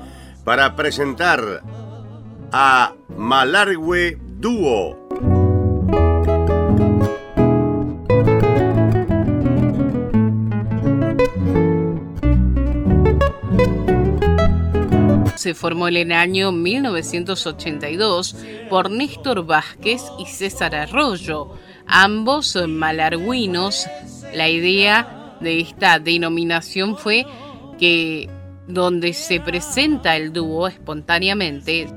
para 0.44 0.76
presentar 0.76 1.62
a 2.52 2.94
Malargüe 3.16 4.18
Dúo. 4.38 4.96
Se 15.36 15.54
formó 15.54 15.88
en 15.88 15.96
el 15.96 16.12
año 16.12 16.52
1982 16.52 18.36
por 18.68 18.90
Néstor 18.90 19.46
Vázquez 19.46 20.02
y 20.18 20.26
César 20.26 20.74
Arroyo, 20.74 21.54
ambos 21.86 22.58
malarguinos. 22.68 23.86
La 24.34 24.48
idea 24.48 25.36
de 25.40 25.60
esta 25.60 25.98
denominación 25.98 26.96
fue 26.96 27.26
que 27.78 28.28
donde 28.72 29.12
se 29.12 29.40
presenta 29.40 30.16
el 30.16 30.32
dúo 30.32 30.68
espontáneamente, 30.68 31.88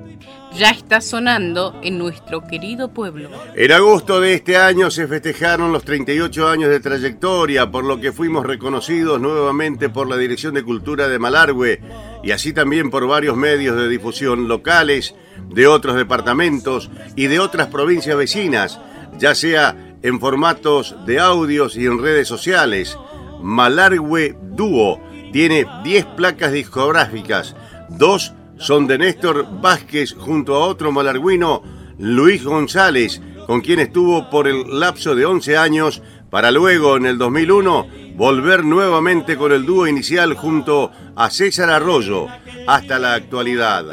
ya 0.55 0.69
está 0.69 1.01
sonando 1.01 1.79
en 1.83 1.97
nuestro 1.97 2.41
querido 2.41 2.93
pueblo. 2.93 3.29
En 3.55 3.71
agosto 3.71 4.19
de 4.19 4.35
este 4.35 4.57
año 4.57 4.91
se 4.91 5.07
festejaron 5.07 5.71
los 5.71 5.83
38 5.83 6.47
años 6.47 6.69
de 6.69 6.79
trayectoria, 6.79 7.69
por 7.69 7.83
lo 7.83 7.99
que 7.99 8.11
fuimos 8.11 8.45
reconocidos 8.45 9.19
nuevamente 9.19 9.89
por 9.89 10.07
la 10.07 10.17
Dirección 10.17 10.53
de 10.53 10.63
Cultura 10.63 11.07
de 11.07 11.19
Malargüe 11.19 11.81
y 12.23 12.31
así 12.31 12.53
también 12.53 12.89
por 12.89 13.07
varios 13.07 13.35
medios 13.35 13.75
de 13.75 13.89
difusión 13.89 14.47
locales, 14.47 15.15
de 15.49 15.67
otros 15.67 15.95
departamentos 15.95 16.89
y 17.15 17.27
de 17.27 17.39
otras 17.39 17.67
provincias 17.67 18.15
vecinas, 18.15 18.79
ya 19.17 19.35
sea 19.35 19.92
en 20.03 20.19
formatos 20.19 20.95
de 21.05 21.19
audios 21.19 21.75
y 21.75 21.85
en 21.85 21.99
redes 21.99 22.27
sociales. 22.27 22.97
Malargüe 23.41 24.37
Dúo 24.51 25.01
tiene 25.31 25.65
10 25.83 26.05
placas 26.15 26.51
discográficas, 26.51 27.55
dos 27.89 28.33
son 28.57 28.85
de 28.87 28.97
Néstor 28.97 29.47
Vázquez 29.61 30.13
junto 30.13 30.55
a 30.55 30.59
otro 30.67 30.91
malarguino, 30.91 31.63
Luis 31.97 32.43
González, 32.43 33.21
con 33.47 33.61
quien 33.61 33.79
estuvo 33.79 34.29
por 34.29 34.47
el 34.47 34.79
lapso 34.79 35.15
de 35.15 35.25
11 35.25 35.57
años, 35.57 36.01
para 36.29 36.51
luego 36.51 36.97
en 36.97 37.05
el 37.05 37.17
2001 37.17 37.87
volver 38.15 38.63
nuevamente 38.63 39.37
con 39.37 39.51
el 39.51 39.65
dúo 39.65 39.87
inicial 39.87 40.35
junto 40.35 40.91
a 41.15 41.29
César 41.29 41.69
Arroyo, 41.69 42.27
hasta 42.67 42.99
la 42.99 43.15
actualidad. 43.15 43.85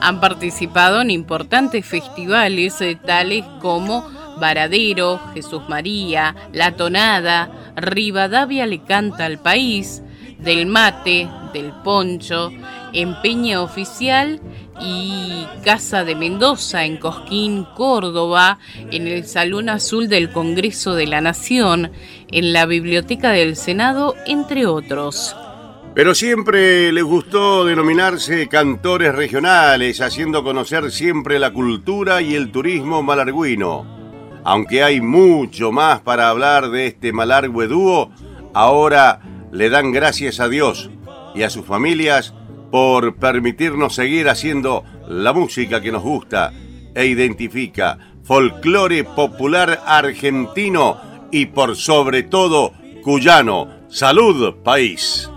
Han 0.00 0.20
participado 0.20 1.00
en 1.00 1.10
importantes 1.10 1.84
festivales 1.84 2.80
eh, 2.82 2.98
tales 3.04 3.44
como 3.60 4.06
Varadero, 4.38 5.20
Jesús 5.34 5.62
María, 5.68 6.34
La 6.52 6.76
Tonada, 6.76 7.72
Rivadavia 7.76 8.66
le 8.66 8.82
canta 8.82 9.24
al 9.26 9.38
país, 9.38 10.02
Del 10.38 10.66
Mate, 10.66 11.28
Del 11.52 11.72
Poncho, 11.82 12.50
Empeña 12.92 13.62
Oficial 13.62 14.40
y 14.80 15.46
Casa 15.64 16.04
de 16.04 16.14
Mendoza 16.14 16.84
en 16.84 16.96
Cosquín, 16.96 17.66
Córdoba, 17.74 18.58
en 18.90 19.06
el 19.06 19.24
Salón 19.26 19.68
Azul 19.68 20.08
del 20.08 20.30
Congreso 20.30 20.94
de 20.94 21.06
la 21.06 21.20
Nación, 21.20 21.92
en 22.28 22.52
la 22.52 22.66
Biblioteca 22.66 23.30
del 23.30 23.56
Senado, 23.56 24.14
entre 24.26 24.66
otros. 24.66 25.36
Pero 25.94 26.12
siempre 26.16 26.90
les 26.92 27.04
gustó 27.04 27.64
denominarse 27.64 28.48
cantores 28.48 29.14
regionales, 29.14 30.00
haciendo 30.00 30.42
conocer 30.42 30.90
siempre 30.90 31.38
la 31.38 31.52
cultura 31.52 32.20
y 32.20 32.34
el 32.34 32.50
turismo 32.50 33.00
malarguino. 33.00 33.93
Aunque 34.44 34.82
hay 34.82 35.00
mucho 35.00 35.72
más 35.72 36.00
para 36.00 36.28
hablar 36.28 36.70
de 36.70 36.86
este 36.86 37.12
malargüe 37.12 37.66
dúo, 37.66 38.10
ahora 38.52 39.20
le 39.50 39.70
dan 39.70 39.90
gracias 39.90 40.38
a 40.38 40.48
Dios 40.48 40.90
y 41.34 41.42
a 41.42 41.50
sus 41.50 41.64
familias 41.64 42.34
por 42.70 43.16
permitirnos 43.16 43.94
seguir 43.94 44.28
haciendo 44.28 44.84
la 45.08 45.32
música 45.32 45.80
que 45.80 45.92
nos 45.92 46.02
gusta 46.02 46.52
e 46.94 47.06
identifica, 47.06 47.98
folclore 48.22 49.04
popular 49.04 49.80
argentino 49.86 51.00
y 51.30 51.46
por 51.46 51.76
sobre 51.76 52.22
todo 52.22 52.72
cuyano. 53.02 53.84
Salud, 53.88 54.56
país. 54.62 55.30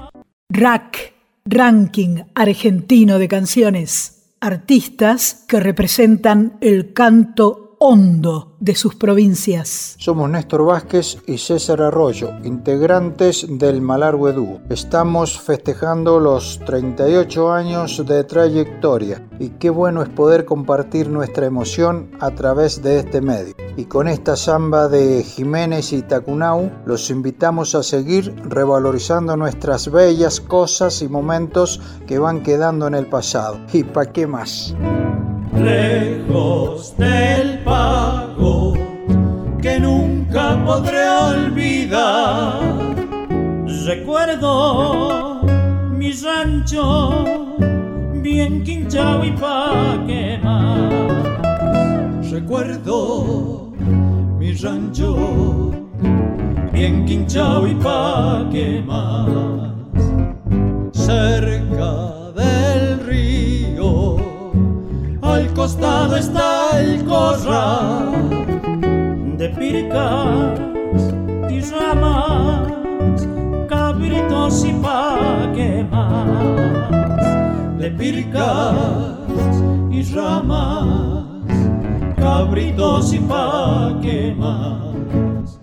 Rack, 0.49 1.14
Ranking 1.45 2.24
Argentino 2.34 3.20
de 3.20 3.28
Canciones. 3.28 4.34
Artistas 4.39 5.45
que 5.47 5.60
representan 5.60 6.58
el 6.62 6.93
canto 6.93 7.66
hondo 7.80 8.55
de 8.59 8.75
sus 8.75 8.95
provincias. 8.95 9.95
Somos 9.99 10.30
Néstor 10.30 10.65
Vázquez 10.65 11.17
y 11.28 11.38
César 11.38 11.82
Arroyo, 11.82 12.32
integrantes 12.43 13.45
del 13.47 13.82
Malargüe 13.82 14.34
Dúo. 14.34 14.61
Estamos 14.69 15.39
festejando 15.39 16.19
los 16.19 16.59
38 16.65 17.51
años 17.51 18.03
de 18.05 18.23
trayectoria 18.23 19.28
y 19.39 19.49
qué 19.49 19.69
bueno 19.69 20.01
es 20.01 20.09
poder 20.09 20.45
compartir 20.45 21.09
nuestra 21.09 21.45
emoción 21.45 22.09
a 22.19 22.32
través 22.32 22.82
de 22.82 22.99
este 22.99 23.21
medio. 23.21 23.53
Y 23.75 23.86
con 23.86 24.07
esta 24.07 24.36
samba 24.36 24.88
de 24.88 25.23
Jiménez 25.23 25.93
y 25.93 26.01
Tacunau 26.01 26.71
los 26.86 27.11
invitamos 27.11 27.75
a 27.75 27.84
seguir 27.84 28.36
revalorizando 28.49 29.38
nuestras 29.38 29.91
bellas 29.91 30.41
cosas 30.41 31.03
y 31.03 31.07
momentos 31.07 31.80
que 32.07 32.17
van 32.17 32.41
quedando 32.41 32.88
en 32.88 32.95
el 32.95 33.07
pasado. 33.07 33.59
¿Y 33.71 33.84
para 33.84 34.11
qué 34.11 34.25
más? 34.25 34.73
Lejos 35.56 36.95
del 36.98 37.60
pago 37.60 38.74
que 39.62 39.80
nunca 39.80 40.58
podré 40.66 41.08
olvidar. 41.10 42.60
Recuerdo 43.86 45.41
mi 45.91 46.12
rancho 46.12 47.26
bien 48.22 48.64
quinchao 48.64 49.24
y 49.24 49.32
pa' 49.32 50.04
quemar. 50.06 50.91
Recuerdo 52.32 53.72
mi 54.39 54.52
rancho 54.54 55.72
bien 56.74 57.06
quinchao 57.06 57.68
y 57.68 57.76
pa' 57.76 58.45
quemar. 58.52 59.74
Cerca 60.91 62.16
costado 65.58 66.16
está 66.16 66.80
el 66.80 67.03
corral 67.03 68.12
de 69.39 69.49
pircas 69.49 70.60
y 71.49 71.62
ramas, 71.62 73.28
cabritos 73.68 74.64
y 74.66 74.74
pa' 74.74 75.51
quemar. 75.55 76.28
de 77.80 77.89
pircas 77.89 78.76
y 79.89 80.03
ramas, 80.14 81.26
cabritos 82.18 83.14
y 83.14 83.20
pa' 83.20 83.97
qué 83.99 84.36
más. 84.38 85.60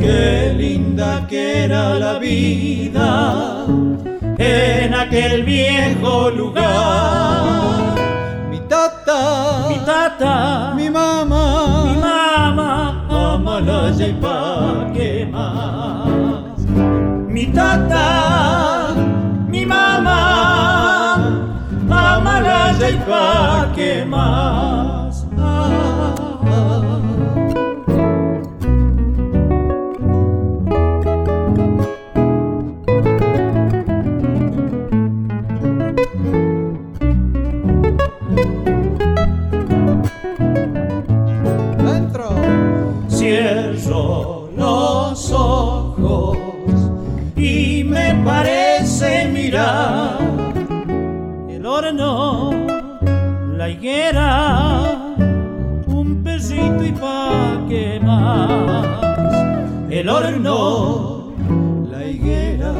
Qué 0.00 0.52
linda 0.58 1.24
que 1.28 1.64
era 1.66 1.94
la 1.94 2.18
vida 2.18 3.66
en 4.36 4.94
aquel 4.94 5.44
viejo 5.44 6.30
lugar. 6.30 7.15
Tata, 10.18 10.74
mi 10.74 10.88
mamá, 10.88 11.84
mi 11.84 12.00
mamá, 12.00 13.04
Amalaya 13.08 14.06
y 14.08 14.12
pa' 14.14 14.90
qué 14.94 15.28
más. 15.30 16.58
Mi 17.28 17.46
tata, 17.46 18.94
mi 19.48 19.66
mamá, 19.66 20.18
Amalaya 21.90 22.90
y 22.90 22.96
pa' 23.08 23.72
qué 23.74 24.04
más. 24.06 24.75
La 53.56 53.70
higuera, 53.70 55.14
un 55.86 56.22
pesito 56.22 56.84
y 56.84 56.92
pa' 56.92 57.64
qué 57.68 57.98
más. 58.02 58.86
El 59.88 60.10
horno, 60.10 61.32
la 61.90 62.04
higuera, 62.04 62.74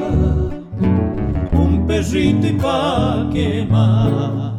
un 1.53 1.87
perrito 1.87 2.47
y 2.47 2.53
pa' 2.53 3.27
qué 3.33 3.66
más. 3.70 4.53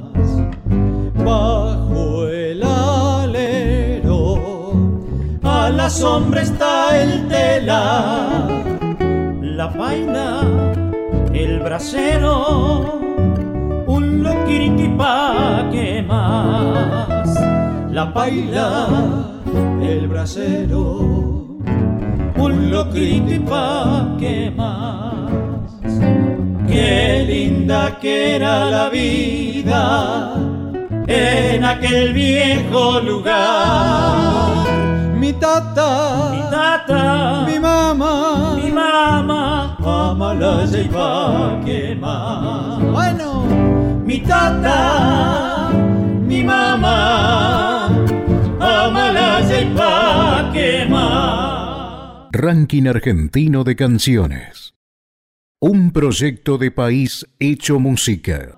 Bajo 1.24 2.28
el 2.28 2.64
alero 2.64 4.74
a 5.44 5.70
la 5.70 5.88
sombra 5.90 6.42
está 6.42 7.00
el 7.00 7.28
telar, 7.28 8.50
la 9.42 9.72
paina, 9.72 10.42
el 11.34 11.60
brasero, 11.60 13.07
pa' 14.98 15.70
que 15.72 16.02
más. 16.02 17.30
La 17.92 18.14
paila, 18.14 18.88
el 19.82 20.08
brasero, 20.08 20.84
un 22.38 22.72
loquiriti 22.72 23.40
pa' 23.40 24.16
que 24.20 24.52
más. 24.52 25.92
Qué 26.68 27.26
linda 27.28 27.98
que 28.02 28.36
era 28.36 28.66
la 28.66 28.90
vida 28.90 30.34
en 31.08 31.64
aquel 31.64 32.14
viejo 32.14 33.00
lugar. 33.00 34.67
Mi 35.28 35.34
tata, 35.34 36.32
mi 36.32 36.42
tata, 36.50 37.44
mi 37.46 37.60
mamá, 37.60 38.56
mi 38.56 38.72
mamá, 38.72 39.76
Amalaya 39.84 40.80
y 40.80 40.88
pa' 40.88 41.60
qué 41.66 41.98
más. 42.00 42.80
Bueno, 42.80 43.44
mi 44.06 44.20
tata, 44.22 45.70
mi 46.26 46.42
mamá, 46.46 47.90
Amalaya 48.58 49.62
y 49.62 49.66
pa' 49.76 50.50
qué 50.54 50.88
más. 50.90 52.30
Ranking 52.32 52.88
Argentino 52.88 53.66
de 53.66 53.76
Canciones. 53.76 54.76
Un 55.60 55.92
proyecto 55.92 56.58
de 56.58 56.72
país 56.72 57.28
hecho 57.38 57.80
música. 57.80 58.58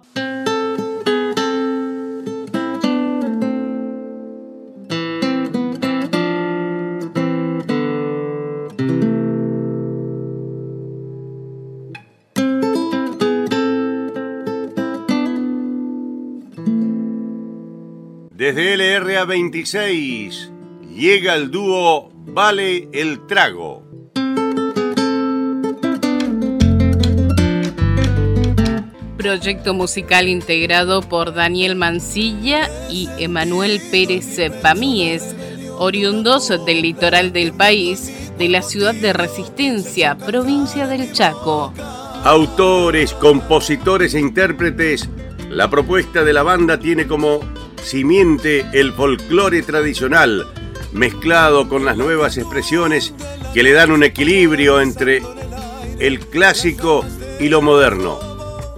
Desde 19.19 19.25
LRA 19.25 19.25
26 19.25 20.51
llega 20.95 21.35
el 21.35 21.51
dúo 21.51 22.09
Vale 22.27 22.87
el 22.93 23.27
Trago. 23.27 23.83
Proyecto 29.17 29.73
musical 29.73 30.29
integrado 30.29 31.01
por 31.01 31.33
Daniel 31.33 31.75
Mancilla 31.75 32.69
y 32.89 33.09
Emanuel 33.19 33.81
Pérez 33.91 34.37
Pamíes, 34.61 35.35
oriundos 35.77 36.47
del 36.65 36.81
litoral 36.81 37.33
del 37.33 37.51
país, 37.51 38.31
de 38.37 38.47
la 38.47 38.61
ciudad 38.61 38.95
de 38.95 39.11
Resistencia, 39.11 40.17
provincia 40.17 40.87
del 40.87 41.11
Chaco. 41.11 41.73
Autores, 42.23 43.13
compositores 43.13 44.13
e 44.13 44.19
intérpretes, 44.19 45.09
la 45.49 45.69
propuesta 45.69 46.23
de 46.23 46.31
la 46.31 46.43
banda 46.43 46.79
tiene 46.79 47.05
como 47.05 47.41
simiente 47.83 48.65
el 48.73 48.93
folclore 48.93 49.61
tradicional, 49.63 50.47
mezclado 50.91 51.67
con 51.69 51.85
las 51.85 51.97
nuevas 51.97 52.37
expresiones 52.37 53.13
que 53.53 53.63
le 53.63 53.73
dan 53.73 53.91
un 53.91 54.03
equilibrio 54.03 54.81
entre 54.81 55.21
el 55.99 56.19
clásico 56.19 57.05
y 57.39 57.49
lo 57.49 57.61
moderno. 57.61 58.19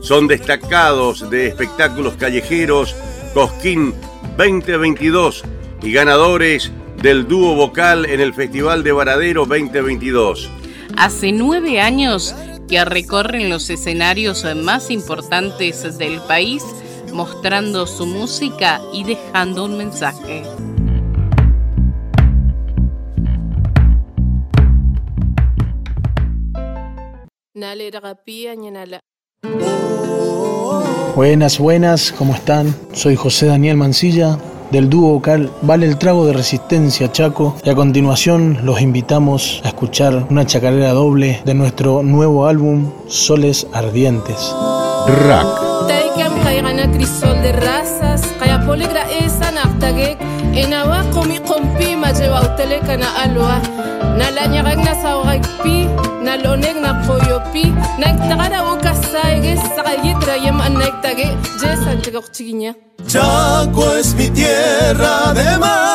Son 0.02 0.28
destacados 0.28 1.30
de 1.30 1.48
espectáculos 1.48 2.16
callejeros 2.16 2.96
Cosquín 3.34 3.94
2022 4.38 5.44
y 5.84 5.92
ganadores 5.92 6.72
del 7.02 7.28
dúo 7.28 7.56
vocal 7.56 8.06
en 8.06 8.20
el 8.20 8.34
Festival 8.34 8.84
de 8.84 8.92
Varadero 8.92 9.46
2022. 9.46 10.50
Hace 10.98 11.32
nueve 11.32 11.80
años 11.80 12.36
que 12.68 12.84
recorren 12.86 13.50
los 13.50 13.70
escenarios 13.70 14.46
más 14.56 14.92
importantes 14.92 15.98
del 15.98 16.22
país 16.22 16.64
mostrando 17.12 17.88
su 17.88 18.06
música 18.06 18.82
y 18.94 19.04
dejando 19.04 19.66
un 19.66 19.78
mensaje. 19.78 20.44
Buenas, 31.16 31.60
buenas, 31.60 32.12
¿cómo 32.12 32.34
están? 32.34 32.74
Soy 32.94 33.16
José 33.16 33.48
Daniel 33.48 33.78
Mancilla 33.78 34.38
del 34.72 34.90
dúo 34.90 35.12
vocal 35.12 35.52
Vale 35.62 35.86
el 35.86 35.98
Trago 35.98 36.26
de 36.26 36.34
Resistencia 36.34 37.12
Chaco 37.12 37.56
y 37.64 37.70
a 37.70 37.76
continuación 37.76 38.60
los 38.64 38.82
invitamos 38.82 39.62
a 39.64 39.68
escuchar 39.68 40.28
una 40.30 40.46
chacarera 40.46 40.94
doble 40.94 41.42
de 41.46 41.54
nuestro 41.54 42.02
nuevo 42.04 42.48
álbum 42.48 42.92
Soles 43.08 43.68
Ardientes. 43.74 44.56
Rak. 45.08 45.48
Taikam 45.90 46.34
kay 46.44 46.62
gana 46.62 46.86
crisol 46.94 47.36
de 47.42 47.52
razas, 47.58 48.22
kaya 48.40 48.62
poligra 48.66 49.04
esa 49.10 49.52
naftagek, 49.52 50.22
enawa 50.54 51.04
komi 51.14 51.40
kompi 51.42 51.96
majewa 51.96 52.42
utele. 52.46 52.80
Na 54.18 54.30
la 54.30 54.44
nyagag 54.46 54.84
na 54.84 54.94
saurag 55.02 55.42
pi, 55.64 55.88
na 56.22 56.36
loneg 56.38 56.78
na 56.78 57.02
koyo 57.08 57.42
pi, 57.52 57.74
na 57.98 58.14
ikhtagara 58.14 58.62
uka 58.74 58.94
saige, 59.10 59.58
yem 60.44 60.62
an 60.62 60.78
jesan 61.60 62.02
tigok 62.02 62.30
chiginya. 62.32 62.74
Chaco 63.08 63.98
es 63.98 64.14
mi 64.14 64.30
tierra 64.30 65.34
de 65.34 65.58
mar. 65.58 65.91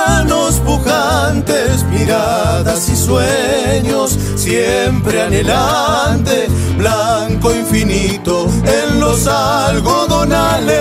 Siempre 4.10 5.22
anhelante, 5.22 6.46
blanco 6.76 7.54
infinito 7.54 8.46
en 8.64 9.00
los 9.00 9.26
algodonales. 9.26 10.76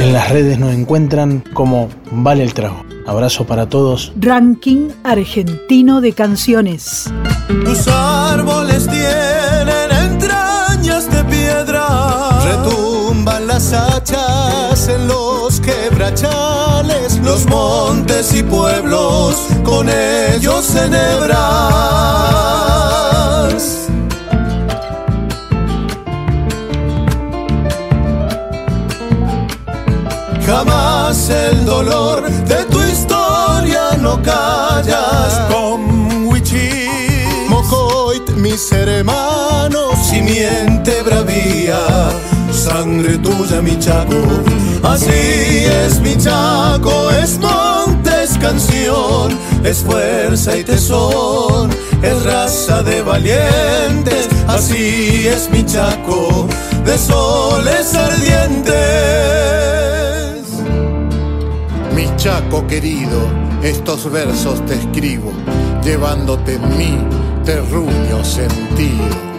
En 0.00 0.12
las 0.12 0.30
redes 0.30 0.58
nos 0.58 0.72
encuentran 0.72 1.44
como 1.52 1.88
Vale 2.10 2.42
el 2.44 2.54
Trago. 2.54 2.84
Abrazo 3.06 3.46
para 3.46 3.68
todos. 3.68 4.12
Ranking 4.20 4.90
Argentino 5.02 6.00
de 6.00 6.12
Canciones. 6.12 7.10
Tus 7.64 7.88
árboles 7.88 8.86
tienen 8.86 9.47
los 17.28 17.44
montes 17.46 18.32
y 18.32 18.42
pueblos, 18.42 19.36
con 19.62 19.86
ellos 19.90 20.74
enhebras. 20.74 21.36
Jamás 30.46 31.28
el 31.28 31.66
dolor 31.66 32.30
de 32.30 32.64
tu 32.64 32.80
historia 32.80 33.90
no 34.00 34.22
callas. 34.22 35.40
Con 35.52 35.98
Mocoit, 37.48 38.30
mis 38.36 38.72
hermanos, 38.72 39.98
simiente 40.10 41.02
bravía 41.02 42.08
sangre 42.68 43.16
tuya 43.18 43.62
mi 43.62 43.78
chaco. 43.78 44.20
Así 44.82 45.64
es 45.84 46.00
mi 46.00 46.16
chaco, 46.16 47.10
es 47.22 47.38
montes 47.38 48.38
canción, 48.38 49.36
es 49.64 49.78
fuerza 49.78 50.56
y 50.56 50.64
tesón, 50.64 51.70
es 52.02 52.22
raza 52.24 52.82
de 52.82 53.02
valientes. 53.02 54.28
Así 54.46 55.26
es 55.26 55.50
mi 55.50 55.64
chaco, 55.64 56.46
de 56.84 56.98
soles 56.98 57.94
ardientes. 57.94 58.74
Mi 61.94 62.06
chaco 62.16 62.66
querido, 62.66 63.20
estos 63.62 64.10
versos 64.10 64.64
te 64.66 64.74
escribo, 64.74 65.32
llevándote 65.82 66.58
mi 66.58 66.98
terruño 67.44 68.24
sentido. 68.24 69.37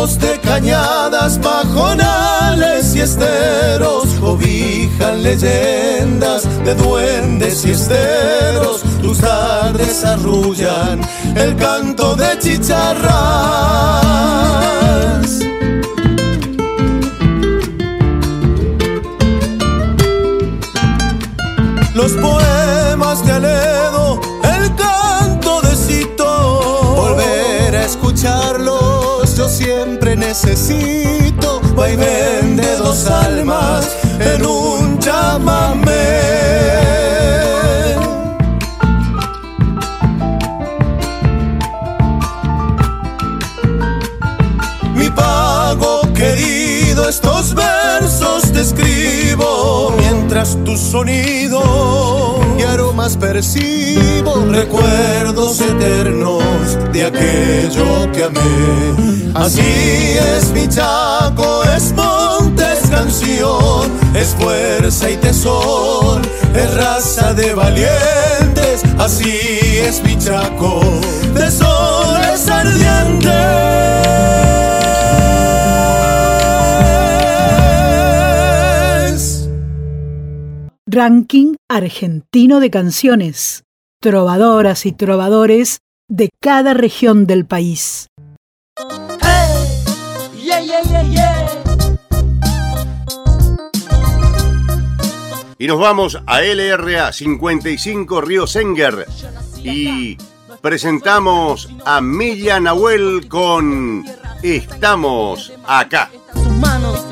De 0.00 0.40
cañadas, 0.40 1.38
pajonales 1.38 2.94
y 2.94 3.00
esteros 3.00 4.08
cobijan 4.18 5.22
leyendas 5.22 6.48
de 6.64 6.74
duendes 6.74 7.66
y 7.66 7.72
esteros. 7.72 8.80
Tus 9.02 9.18
tardes 9.18 10.02
arrullan 10.02 11.02
el 11.36 11.54
canto 11.56 12.16
de 12.16 12.38
chicharras. 12.38 13.10
Los 21.94 22.12
poemas 22.12 23.22
de 23.26 23.32
Aledo, 23.32 24.18
el 24.44 24.74
canto 24.76 25.60
de 25.60 25.76
Cito, 25.76 26.94
volver 26.96 27.76
a 27.76 27.84
escucharlos 27.84 28.69
yo 28.69 28.69
siempre 29.60 30.16
necesito. 30.16 31.60
Vaivén 31.74 32.56
de 32.56 32.76
dos 32.76 33.06
almas 33.06 33.84
en 34.18 34.46
un 34.46 34.98
chamamé. 34.98 36.18
Mi 44.94 45.08
pago 45.10 46.00
querido, 46.14 47.08
estos 47.08 47.54
versos 47.54 48.52
te 48.52 48.60
escribo 48.60 49.92
mientras 49.98 50.56
tu 50.64 50.76
sonido 50.76 52.39
y 52.60 52.62
aromas 52.62 53.16
percibo, 53.16 54.44
recuerdos 54.50 55.60
eternos 55.60 56.42
de 56.92 57.04
aquello 57.06 58.12
que 58.12 58.24
amé. 58.24 59.32
Así 59.34 60.16
es 60.36 60.50
mi 60.52 60.68
chaco, 60.68 61.62
es 61.76 61.92
montes 61.92 62.80
canción, 62.90 63.90
es 64.14 64.34
fuerza 64.38 65.10
y 65.10 65.16
tesón, 65.16 66.22
es 66.54 66.74
raza 66.74 67.32
de 67.34 67.54
valientes. 67.54 68.82
Así 68.98 69.38
es 69.78 70.02
mi 70.02 70.18
chaco, 70.18 70.80
de 71.34 71.46
ardientes. 72.50 74.29
Ranking 80.92 81.54
argentino 81.68 82.58
de 82.58 82.68
canciones. 82.68 83.62
Trovadoras 84.02 84.86
y 84.86 84.92
trovadores 84.92 85.78
de 86.08 86.30
cada 86.42 86.74
región 86.74 87.28
del 87.28 87.46
país. 87.46 88.08
Yeah, 90.42 90.60
yeah, 90.60 90.82
yeah, 90.82 91.02
yeah. 91.04 91.48
Y 95.58 95.68
nos 95.68 95.78
vamos 95.78 96.18
a 96.26 96.40
LRA 96.40 97.12
55 97.12 98.20
Río 98.20 98.48
Senger 98.48 99.06
y 99.62 100.18
presentamos 100.60 101.68
a 101.84 102.00
Milla 102.00 102.58
Nahuel 102.58 103.28
con 103.28 104.04
Estamos 104.42 105.52
acá. 105.68 106.10
sus 106.32 106.48
manos, 106.56 107.06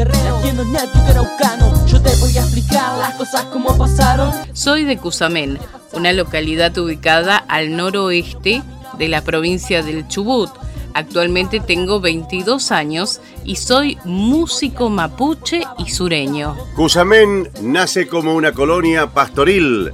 espíritu 0.00 0.18
guerrero, 0.18 0.36
haciendo 0.36 0.64
neto 0.64 0.98
araucano. 1.08 1.86
Yo 1.86 2.00
te 2.00 2.14
voy 2.16 2.36
a 2.36 2.42
explicar 2.42 2.98
las 2.98 3.14
cosas 3.14 3.44
como 3.46 3.76
pasaron. 3.76 4.32
Soy 4.52 4.84
de 4.84 4.96
Cusamén, 4.96 5.58
una 5.92 6.12
localidad 6.12 6.76
ubicada 6.78 7.36
al 7.36 7.76
noroeste 7.76 8.62
de 8.98 9.08
la 9.08 9.22
provincia 9.22 9.82
del 9.82 10.06
Chubut. 10.08 10.50
Actualmente 10.92 11.60
tengo 11.60 12.00
22 12.00 12.72
años 12.72 13.20
y 13.44 13.56
soy 13.56 13.96
músico 14.04 14.90
mapuche 14.90 15.62
y 15.78 15.88
sureño. 15.88 16.56
Cusamén 16.74 17.48
nace 17.62 18.08
como 18.08 18.34
una 18.34 18.52
colonia 18.52 19.12
pastoril 19.12 19.92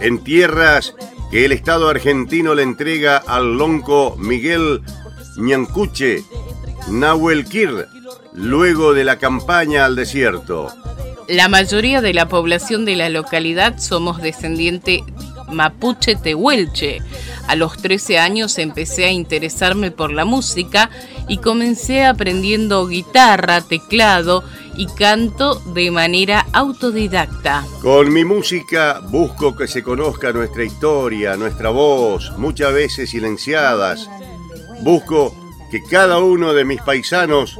en 0.00 0.24
tierras 0.24 0.94
que 1.30 1.44
el 1.44 1.52
Estado 1.52 1.90
argentino 1.90 2.54
le 2.54 2.62
entrega 2.62 3.18
al 3.18 3.58
lonco 3.58 4.16
Miguel 4.16 4.82
Ñancuche 5.36 6.24
Nahuel 6.88 7.44
Quir 7.44 7.86
luego 8.32 8.94
de 8.94 9.04
la 9.04 9.18
campaña 9.18 9.84
al 9.84 9.96
desierto. 9.96 10.68
La 11.28 11.48
mayoría 11.48 12.00
de 12.00 12.14
la 12.14 12.28
población 12.28 12.84
de 12.84 12.96
la 12.96 13.08
localidad 13.10 13.78
somos 13.78 14.22
descendiente 14.22 15.04
mapuche 15.50 16.16
tehuelche. 16.16 17.00
A 17.46 17.56
los 17.56 17.76
13 17.78 18.18
años 18.18 18.58
empecé 18.58 19.06
a 19.06 19.10
interesarme 19.10 19.90
por 19.90 20.12
la 20.12 20.24
música 20.24 20.90
y 21.28 21.38
comencé 21.38 22.04
aprendiendo 22.04 22.86
guitarra, 22.86 23.60
teclado 23.62 24.44
y 24.76 24.86
canto 24.86 25.56
de 25.74 25.90
manera 25.90 26.46
autodidacta. 26.52 27.66
Con 27.82 28.12
mi 28.12 28.24
música 28.24 29.00
busco 29.10 29.56
que 29.56 29.66
se 29.66 29.82
conozca 29.82 30.32
nuestra 30.32 30.64
historia, 30.64 31.36
nuestra 31.36 31.70
voz, 31.70 32.32
muchas 32.38 32.72
veces 32.72 33.10
silenciadas. 33.10 34.08
Busco 34.82 35.34
que 35.70 35.82
cada 35.82 36.18
uno 36.18 36.54
de 36.54 36.64
mis 36.64 36.80
paisanos 36.82 37.58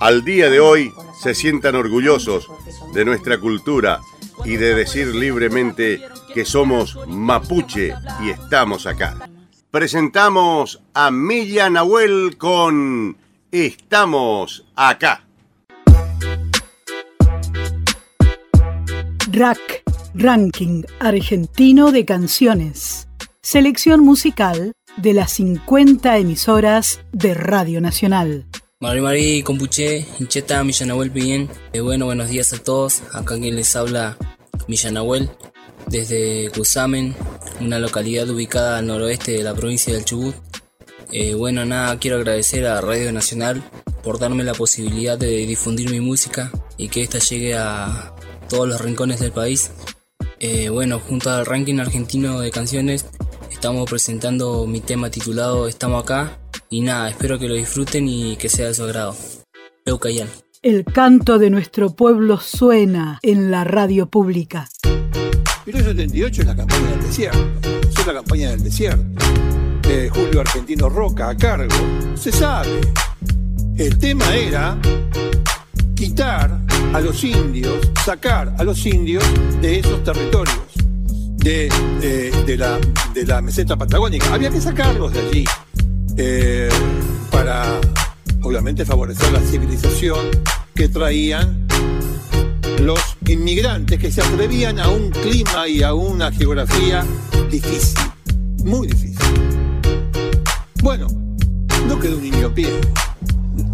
al 0.00 0.24
día 0.24 0.48
de 0.50 0.60
hoy 0.60 0.92
se 1.20 1.34
sientan 1.34 1.74
orgullosos 1.74 2.48
de 2.94 3.04
nuestra 3.04 3.38
cultura 3.38 4.00
y 4.44 4.56
de 4.56 4.74
decir 4.74 5.14
libremente 5.14 6.02
que 6.34 6.44
somos 6.44 6.98
mapuche 7.06 7.92
y 8.22 8.30
estamos 8.30 8.86
acá. 8.86 9.16
Presentamos 9.70 10.82
a 10.94 11.10
Milla 11.10 11.70
Nahuel 11.70 12.36
con 12.38 13.16
Estamos 13.52 14.64
acá. 14.74 15.26
RAC, 19.32 19.82
Ranking 20.14 20.82
Argentino 20.98 21.92
de 21.92 22.04
Canciones. 22.04 23.06
Selección 23.42 24.00
musical 24.00 24.72
de 24.96 25.12
las 25.14 25.32
50 25.32 26.18
emisoras 26.18 27.00
de 27.12 27.34
Radio 27.34 27.80
Nacional. 27.80 28.46
Mari 28.80 29.00
Mari, 29.00 29.42
Compuche, 29.42 30.06
Hincheta, 30.18 30.64
Millanahuel 30.64 31.10
bien. 31.10 31.48
Eh, 31.72 31.80
bueno, 31.80 32.06
buenos 32.06 32.30
días 32.30 32.52
a 32.52 32.58
todos. 32.58 33.02
Acá 33.12 33.38
quien 33.38 33.56
les 33.56 33.76
habla 33.76 34.16
Millanahuel 34.68 35.30
desde 35.86 36.50
Cusamen, 36.50 37.14
una 37.60 37.78
localidad 37.78 38.28
ubicada 38.30 38.78
al 38.78 38.86
noroeste 38.86 39.32
de 39.32 39.42
la 39.42 39.54
provincia 39.54 39.92
del 39.92 40.04
Chubut. 40.04 40.34
Eh, 41.12 41.34
bueno, 41.34 41.64
nada, 41.66 41.98
quiero 41.98 42.16
agradecer 42.16 42.66
a 42.66 42.80
Radio 42.80 43.12
Nacional 43.12 43.62
por 44.02 44.18
darme 44.18 44.44
la 44.44 44.54
posibilidad 44.54 45.18
de 45.18 45.46
difundir 45.46 45.90
mi 45.90 46.00
música 46.00 46.50
y 46.76 46.88
que 46.88 47.02
ésta 47.02 47.18
llegue 47.18 47.56
a 47.56 48.14
todos 48.48 48.68
los 48.68 48.80
rincones 48.80 49.20
del 49.20 49.32
país. 49.32 49.72
Eh, 50.38 50.68
bueno, 50.70 51.00
junto 51.00 51.30
al 51.30 51.44
ranking 51.44 51.80
argentino 51.80 52.40
de 52.40 52.50
canciones, 52.50 53.04
estamos 53.50 53.88
presentando 53.88 54.66
mi 54.66 54.80
tema 54.80 55.10
titulado 55.10 55.68
Estamos 55.68 56.02
acá. 56.02 56.38
Y 56.68 56.80
nada, 56.80 57.10
espero 57.10 57.38
que 57.38 57.48
lo 57.48 57.54
disfruten 57.54 58.08
y 58.08 58.36
que 58.36 58.48
sea 58.48 58.68
de 58.68 58.74
su 58.74 58.84
agrado. 58.84 59.16
Eucayán. 59.84 60.28
El 60.62 60.84
canto 60.84 61.38
de 61.38 61.50
nuestro 61.50 61.94
pueblo 61.96 62.38
suena 62.38 63.18
en 63.22 63.50
la 63.50 63.64
radio 63.64 64.06
pública. 64.06 64.68
1978 65.66 66.42
es 66.42 66.46
la 66.46 66.56
campaña 66.56 66.90
del 66.90 67.02
desierto. 67.02 67.68
Es 67.88 68.06
la 68.06 68.14
campaña 68.14 68.50
del 68.50 68.62
desierto. 68.62 69.24
De 69.82 70.10
Julio 70.10 70.40
Argentino 70.40 70.88
Roca 70.88 71.30
a 71.30 71.36
cargo. 71.36 71.74
Se 72.14 72.30
sabe. 72.30 72.80
El 73.76 73.98
tema 73.98 74.34
era 74.34 74.78
quitar 75.94 76.60
a 76.94 77.00
los 77.00 77.22
indios, 77.24 77.90
sacar 78.04 78.54
a 78.56 78.64
los 78.64 78.86
indios 78.86 79.22
de 79.60 79.80
esos 79.80 80.02
territorios, 80.02 80.58
de, 81.40 81.68
de- 82.46 82.56
la, 82.56 82.78
de 83.14 83.24
la 83.26 83.40
meseta 83.40 83.76
patagónica. 83.76 84.32
Había 84.34 84.50
que 84.50 84.60
sacarlos 84.60 85.12
de 85.12 85.20
allí 85.20 85.44
eh, 86.16 86.68
para, 87.30 87.80
obviamente, 88.42 88.84
favorecer 88.84 89.32
la 89.32 89.40
civilización 89.40 90.26
que 90.74 90.88
traían 90.88 91.66
los 92.82 93.00
inmigrantes 93.26 93.98
que 93.98 94.10
se 94.10 94.22
atrevían 94.22 94.78
a 94.80 94.88
un 94.88 95.10
clima 95.10 95.68
y 95.68 95.82
a 95.82 95.94
una 95.94 96.32
geografía 96.32 97.04
difícil, 97.50 97.98
muy 98.64 98.86
difícil. 98.88 99.18
Bueno, 100.82 101.08
no 101.86 101.98
quedó 102.00 102.16
un 102.16 102.24
indio 102.24 102.46
en 102.46 102.54
pie. 102.54 102.68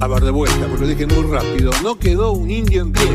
A 0.01 0.09
ver 0.09 0.25
de 0.25 0.31
vuelta, 0.31 0.67
porque 0.67 0.83
lo 0.83 0.89
dije 0.89 1.07
muy 1.07 1.31
rápido. 1.31 1.71
No 1.83 1.99
quedó 1.99 2.33
un 2.33 2.51
indio 2.51 2.83
en 2.83 2.93
pie. 2.93 3.09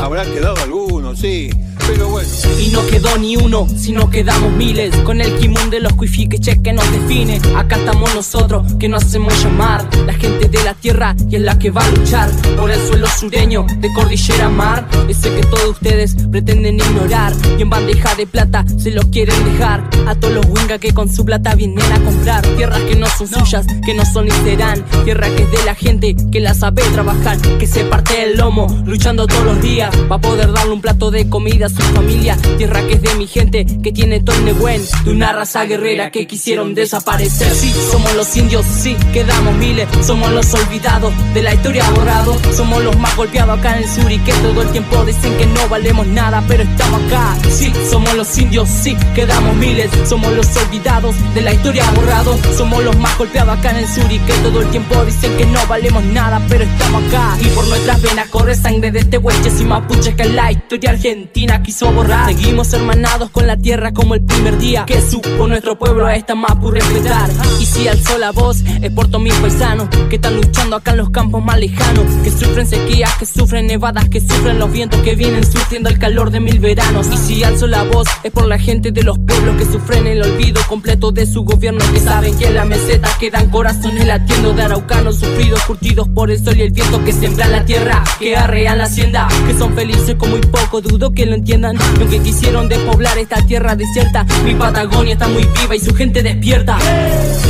Habrá 0.00 0.24
quedado 0.24 0.56
alguno, 0.62 1.16
sí. 1.16 1.50
Pero 1.90 2.08
bueno. 2.08 2.28
Y 2.58 2.68
no 2.68 2.86
quedó 2.86 3.18
ni 3.18 3.36
uno, 3.36 3.66
sino 3.76 4.10
quedamos 4.10 4.52
miles. 4.52 4.94
Con 4.98 5.20
el 5.20 5.36
kimón 5.38 5.70
de 5.70 5.80
los 5.80 5.92
cuifiques 5.94 6.40
que 6.62 6.72
nos 6.72 6.90
define. 6.92 7.40
Acá 7.56 7.76
estamos 7.76 8.14
nosotros, 8.14 8.74
que 8.78 8.88
nos 8.88 9.04
hacemos 9.04 9.42
llamar. 9.42 9.88
La 10.06 10.14
gente 10.14 10.48
de 10.48 10.62
la 10.62 10.74
tierra 10.74 11.16
y 11.28 11.36
es 11.36 11.42
la 11.42 11.58
que 11.58 11.70
va 11.70 11.84
a 11.84 11.90
luchar 11.90 12.30
por 12.56 12.70
el 12.70 12.80
suelo 12.86 13.08
sureño 13.08 13.66
de 13.78 13.92
Cordillera 13.92 14.48
Mar. 14.48 14.86
Ese 15.08 15.34
que 15.34 15.42
todos 15.42 15.70
ustedes 15.70 16.14
pretenden 16.30 16.76
ignorar. 16.76 17.32
Y 17.58 17.62
en 17.62 17.70
bandeja 17.70 18.14
de 18.14 18.26
plata 18.26 18.64
se 18.78 18.92
los 18.92 19.06
quieren 19.06 19.44
dejar. 19.44 19.88
A 20.06 20.14
todos 20.14 20.34
los 20.34 20.46
wingas 20.46 20.78
que 20.78 20.94
con 20.94 21.12
su 21.12 21.24
plata 21.24 21.54
vienen 21.56 21.92
a 21.92 22.00
comprar. 22.04 22.42
Tierras 22.56 22.80
que 22.82 22.94
no 22.94 23.06
son 23.08 23.26
suyas, 23.26 23.66
que 23.84 23.94
no 23.94 24.04
son 24.04 24.26
ni 24.26 24.30
serán. 24.30 24.84
Tierra 25.04 25.28
que 25.34 25.42
es 25.42 25.50
de 25.50 25.64
la 25.64 25.74
gente 25.74 26.14
que 26.30 26.40
la 26.40 26.54
sabe 26.54 26.82
trabajar. 26.92 27.38
Que 27.58 27.66
se 27.66 27.84
parte 27.84 28.22
el 28.22 28.36
lomo, 28.36 28.68
luchando 28.86 29.26
todos 29.26 29.44
los 29.44 29.60
días. 29.60 29.90
Va 30.10 30.16
a 30.16 30.20
poder 30.20 30.52
darle 30.52 30.72
un 30.72 30.80
plato 30.80 31.10
de 31.10 31.28
comida 31.28 31.66
a 31.66 31.68
su 31.68 31.79
familia. 31.80 32.36
Tierra 32.58 32.86
que 32.86 32.94
es 32.94 33.02
de 33.02 33.14
mi 33.14 33.26
gente, 33.26 33.66
que 33.82 33.92
tiene 33.92 34.22
negüen. 34.44 34.82
De 35.04 35.10
una 35.10 35.32
raza 35.32 35.64
guerrera 35.64 36.10
que 36.10 36.26
quisieron 36.26 36.74
desaparecer. 36.74 37.52
Sí, 37.54 37.72
somos 37.90 38.14
los 38.14 38.36
indios, 38.36 38.64
sí, 38.66 38.96
quedamos 39.12 39.54
miles. 39.56 39.88
Somos 40.04 40.30
los 40.32 40.52
olvidados 40.54 41.12
de 41.34 41.42
la 41.42 41.54
historia 41.54 41.88
borrado. 41.90 42.36
Somos 42.54 42.82
los 42.82 42.96
más 42.98 43.16
golpeados 43.16 43.58
acá 43.58 43.76
en 43.76 43.84
el 43.84 43.90
sur 43.90 44.10
y 44.10 44.18
que 44.18 44.32
todo 44.32 44.62
el 44.62 44.68
tiempo 44.68 45.04
dicen 45.04 45.36
que 45.36 45.46
no 45.46 45.68
valemos 45.68 46.06
nada, 46.06 46.42
pero 46.46 46.62
estamos 46.62 47.02
acá. 47.04 47.36
Sí, 47.50 47.72
somos 47.90 48.14
los 48.14 48.38
indios, 48.38 48.68
sí, 48.68 48.96
quedamos 49.14 49.56
miles. 49.56 49.90
Somos 50.08 50.32
los 50.32 50.46
olvidados 50.56 51.14
de 51.34 51.40
la 51.40 51.52
historia 51.52 51.90
borrado. 51.92 52.38
Somos 52.56 52.82
los 52.84 52.96
más 52.98 53.16
golpeados 53.18 53.58
acá 53.58 53.70
en 53.70 53.78
el 53.78 53.88
sur 53.88 54.10
y 54.10 54.18
que 54.20 54.32
todo 54.34 54.60
el 54.60 54.70
tiempo 54.70 55.04
dicen 55.04 55.36
que 55.36 55.46
no 55.46 55.66
valemos 55.66 56.04
nada, 56.04 56.40
pero 56.48 56.64
estamos 56.64 57.02
acá. 57.04 57.36
Y 57.40 57.46
por 57.48 57.66
nuestras 57.68 58.02
venas 58.02 58.28
corre 58.28 58.54
sangre 58.54 58.90
de 58.90 59.00
este 59.00 59.18
hueches 59.18 59.60
y 59.60 59.64
mapuches 59.64 60.14
que 60.14 60.24
la 60.24 60.52
historia 60.52 60.90
argentina 60.90 61.62
Seguimos 61.70 62.72
hermanados 62.72 63.30
con 63.30 63.46
la 63.46 63.56
tierra 63.56 63.92
como 63.92 64.16
el 64.16 64.22
primer 64.22 64.58
día 64.58 64.84
que 64.86 65.00
supo 65.00 65.46
nuestro 65.46 65.78
pueblo 65.78 66.04
a 66.04 66.16
esta 66.16 66.34
mapu 66.34 66.72
respetar. 66.72 67.30
Y 67.60 67.64
si 67.64 67.86
alzó 67.86 68.18
la 68.18 68.32
voz 68.32 68.64
es 68.82 68.90
por 68.90 69.06
todos 69.06 69.22
mis 69.22 69.34
paisanos 69.34 69.88
que 70.08 70.16
están 70.16 70.34
luchando 70.34 70.76
acá 70.76 70.90
en 70.90 70.96
los 70.96 71.10
campos 71.10 71.44
más 71.44 71.60
lejanos, 71.60 72.04
que 72.24 72.30
sufren 72.30 72.66
sequías, 72.66 73.14
que 73.18 73.26
sufren 73.26 73.68
nevadas, 73.68 74.08
que 74.08 74.20
sufren 74.20 74.58
los 74.58 74.72
vientos 74.72 75.00
que 75.02 75.14
vienen 75.14 75.44
surtiendo 75.44 75.88
el 75.88 75.98
calor 75.98 76.32
de 76.32 76.40
mil 76.40 76.58
veranos. 76.58 77.06
Y 77.12 77.16
si 77.16 77.44
alzo 77.44 77.68
la 77.68 77.84
voz 77.84 78.08
es 78.24 78.32
por 78.32 78.46
la 78.46 78.58
gente 78.58 78.90
de 78.90 79.04
los 79.04 79.18
pueblos 79.18 79.56
que 79.56 79.64
sufren 79.64 80.08
el 80.08 80.22
olvido 80.22 80.60
completo 80.68 81.12
de 81.12 81.24
su 81.24 81.44
gobierno, 81.44 81.84
que 81.92 82.00
saben 82.00 82.36
que 82.36 82.48
en 82.48 82.54
la 82.54 82.64
meseta 82.64 83.08
quedan 83.20 83.48
corazones 83.48 84.06
latiendo 84.06 84.52
de 84.54 84.62
araucanos 84.62 85.20
sufridos, 85.20 85.62
curtidos 85.64 86.08
por 86.08 86.32
el 86.32 86.42
sol 86.42 86.56
y 86.56 86.62
el 86.62 86.72
viento 86.72 87.04
que 87.04 87.12
sembra 87.12 87.46
la 87.46 87.64
tierra, 87.64 88.02
que 88.18 88.36
arrean 88.36 88.78
la 88.78 88.84
hacienda, 88.84 89.28
que 89.46 89.56
son 89.56 89.74
felices 89.74 90.16
con 90.16 90.30
muy 90.30 90.40
poco, 90.40 90.80
dudo 90.80 91.12
que 91.12 91.26
lo 91.26 91.34
entiendan. 91.34 91.49
Y 91.50 91.54
aunque 91.54 92.20
quisieron 92.20 92.68
despoblar 92.68 93.18
esta 93.18 93.44
tierra 93.44 93.74
desierta, 93.74 94.24
mi 94.44 94.54
Patagonia 94.54 95.14
está 95.14 95.26
muy 95.26 95.44
viva 95.60 95.74
y 95.74 95.80
su 95.80 95.92
gente 95.92 96.22
despierta. 96.22 96.78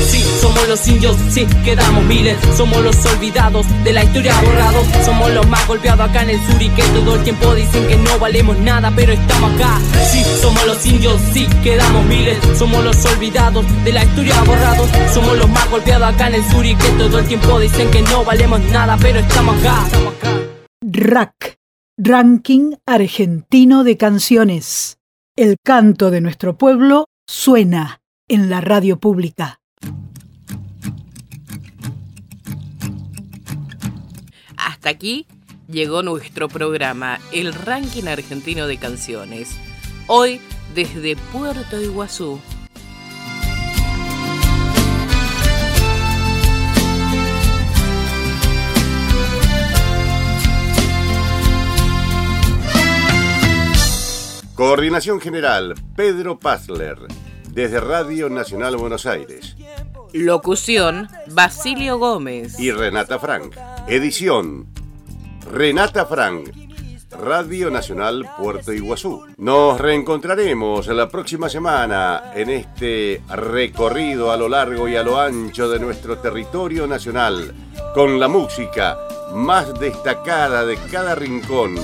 Sí, 0.08 0.24
somos 0.40 0.66
los 0.68 0.88
indios, 0.88 1.16
sí, 1.28 1.46
quedamos 1.66 2.02
miles, 2.04 2.38
somos 2.56 2.82
los 2.82 2.96
olvidados 3.04 3.66
de 3.84 3.92
la 3.92 4.02
historia 4.02 4.40
borrados, 4.40 4.86
somos 5.04 5.30
los 5.32 5.46
más 5.48 5.66
golpeados 5.68 6.08
acá 6.08 6.22
en 6.22 6.30
el 6.30 6.46
sur 6.46 6.62
y 6.62 6.70
que 6.70 6.82
todo 6.82 7.16
el 7.16 7.24
tiempo 7.24 7.54
dicen 7.54 7.88
que 7.88 7.96
no 7.96 8.18
valemos 8.18 8.58
nada, 8.60 8.90
pero 8.96 9.12
estamos 9.12 9.52
acá. 9.52 9.78
Sí, 10.10 10.24
somos 10.40 10.66
los 10.66 10.86
indios, 10.86 11.20
sí, 11.34 11.46
quedamos 11.62 12.06
miles, 12.06 12.38
somos 12.58 12.82
los 12.82 13.04
olvidados 13.04 13.66
de 13.84 13.92
la 13.92 14.04
historia 14.04 14.42
borrados, 14.44 14.88
somos 15.12 15.36
los 15.36 15.48
más 15.50 15.68
golpeados 15.68 16.14
acá 16.14 16.28
en 16.28 16.36
el 16.36 16.50
sur 16.50 16.64
y 16.64 16.74
que 16.74 16.88
todo 16.92 17.18
el 17.18 17.26
tiempo 17.26 17.60
dicen 17.60 17.90
que 17.90 18.00
no 18.00 18.24
valemos 18.24 18.60
nada, 18.72 18.96
pero 18.98 19.18
estamos 19.18 19.58
acá. 19.58 19.82
Estamos 19.84 20.14
acá. 20.14 20.30
RAC, 20.80 21.59
Ranking 22.02 22.76
Argentino 22.86 23.84
de 23.84 23.98
Canciones. 23.98 24.98
El 25.36 25.56
canto 25.62 26.10
de 26.10 26.22
nuestro 26.22 26.56
pueblo 26.56 27.08
suena 27.26 28.00
en 28.26 28.48
la 28.48 28.62
radio 28.62 28.98
pública. 28.98 29.60
Hasta 34.56 34.88
aquí 34.88 35.26
llegó 35.68 36.02
nuestro 36.02 36.48
programa, 36.48 37.18
el 37.34 37.52
Ranking 37.52 38.04
Argentino 38.04 38.66
de 38.66 38.78
Canciones. 38.78 39.58
Hoy 40.06 40.40
desde 40.74 41.16
Puerto 41.16 41.78
Iguazú. 41.78 42.40
Coordinación 54.60 55.22
General, 55.22 55.72
Pedro 55.96 56.38
Pazler, 56.38 56.98
desde 57.48 57.80
Radio 57.80 58.28
Nacional 58.28 58.76
Buenos 58.76 59.06
Aires. 59.06 59.56
Locución, 60.12 61.08
Basilio 61.28 61.96
Gómez. 61.96 62.60
Y 62.60 62.70
Renata 62.70 63.18
Frank. 63.18 63.56
Edición, 63.88 64.66
Renata 65.50 66.04
Frank. 66.04 66.50
Radio 67.10 67.70
Nacional 67.70 68.28
Puerto 68.36 68.74
Iguazú. 68.74 69.24
Nos 69.38 69.80
reencontraremos 69.80 70.88
la 70.88 71.08
próxima 71.08 71.48
semana 71.48 72.24
en 72.34 72.50
este 72.50 73.22
recorrido 73.30 74.30
a 74.30 74.36
lo 74.36 74.50
largo 74.50 74.86
y 74.90 74.94
a 74.94 75.02
lo 75.02 75.18
ancho 75.18 75.70
de 75.70 75.78
nuestro 75.78 76.18
territorio 76.18 76.86
nacional, 76.86 77.54
con 77.94 78.20
la 78.20 78.28
música 78.28 78.98
más 79.32 79.72
destacada 79.80 80.66
de 80.66 80.76
cada 80.90 81.14
rincón. 81.14 81.76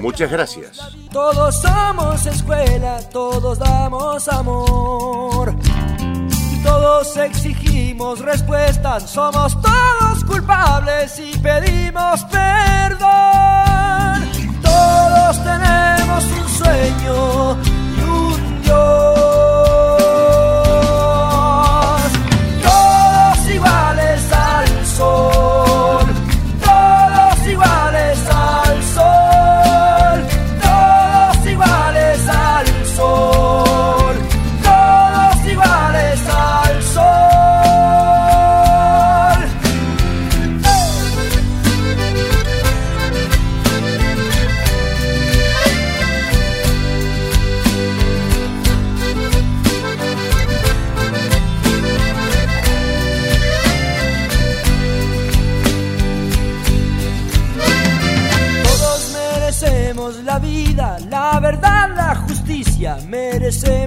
Muchas 0.00 0.30
gracias. 0.30 0.78
Todos 1.12 1.60
somos 1.60 2.26
escuela, 2.26 3.00
todos 3.10 3.58
damos 3.58 4.28
amor. 4.28 5.54
Todos 6.62 7.16
exigimos 7.16 8.20
respuestas, 8.20 9.10
somos 9.10 9.56
todos 9.60 10.24
culpables 10.24 11.18
y 11.18 11.38
pedimos 11.38 12.24
perdón. 12.24 13.08
Todos 14.62 15.44
tenemos 15.44 16.24
un 16.24 16.48
sueño 16.48 17.77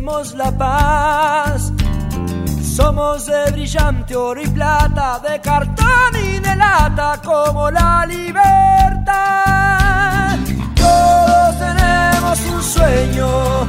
queremos 0.01 0.33
la 0.33 0.51
paz. 0.51 1.71
Somos 2.75 3.25
de 3.27 3.51
brillante 3.51 4.15
oro 4.15 4.41
y 4.41 4.47
plata, 4.47 5.19
de 5.19 5.39
cartón 5.41 6.15
y 6.15 6.39
de 6.39 6.55
lata, 6.55 7.21
como 7.23 7.69
la 7.69 8.05
libertad. 8.07 9.09
Todos 10.75 11.59
tenemos 11.59 12.39
un 12.51 12.63
sueño 12.63 13.67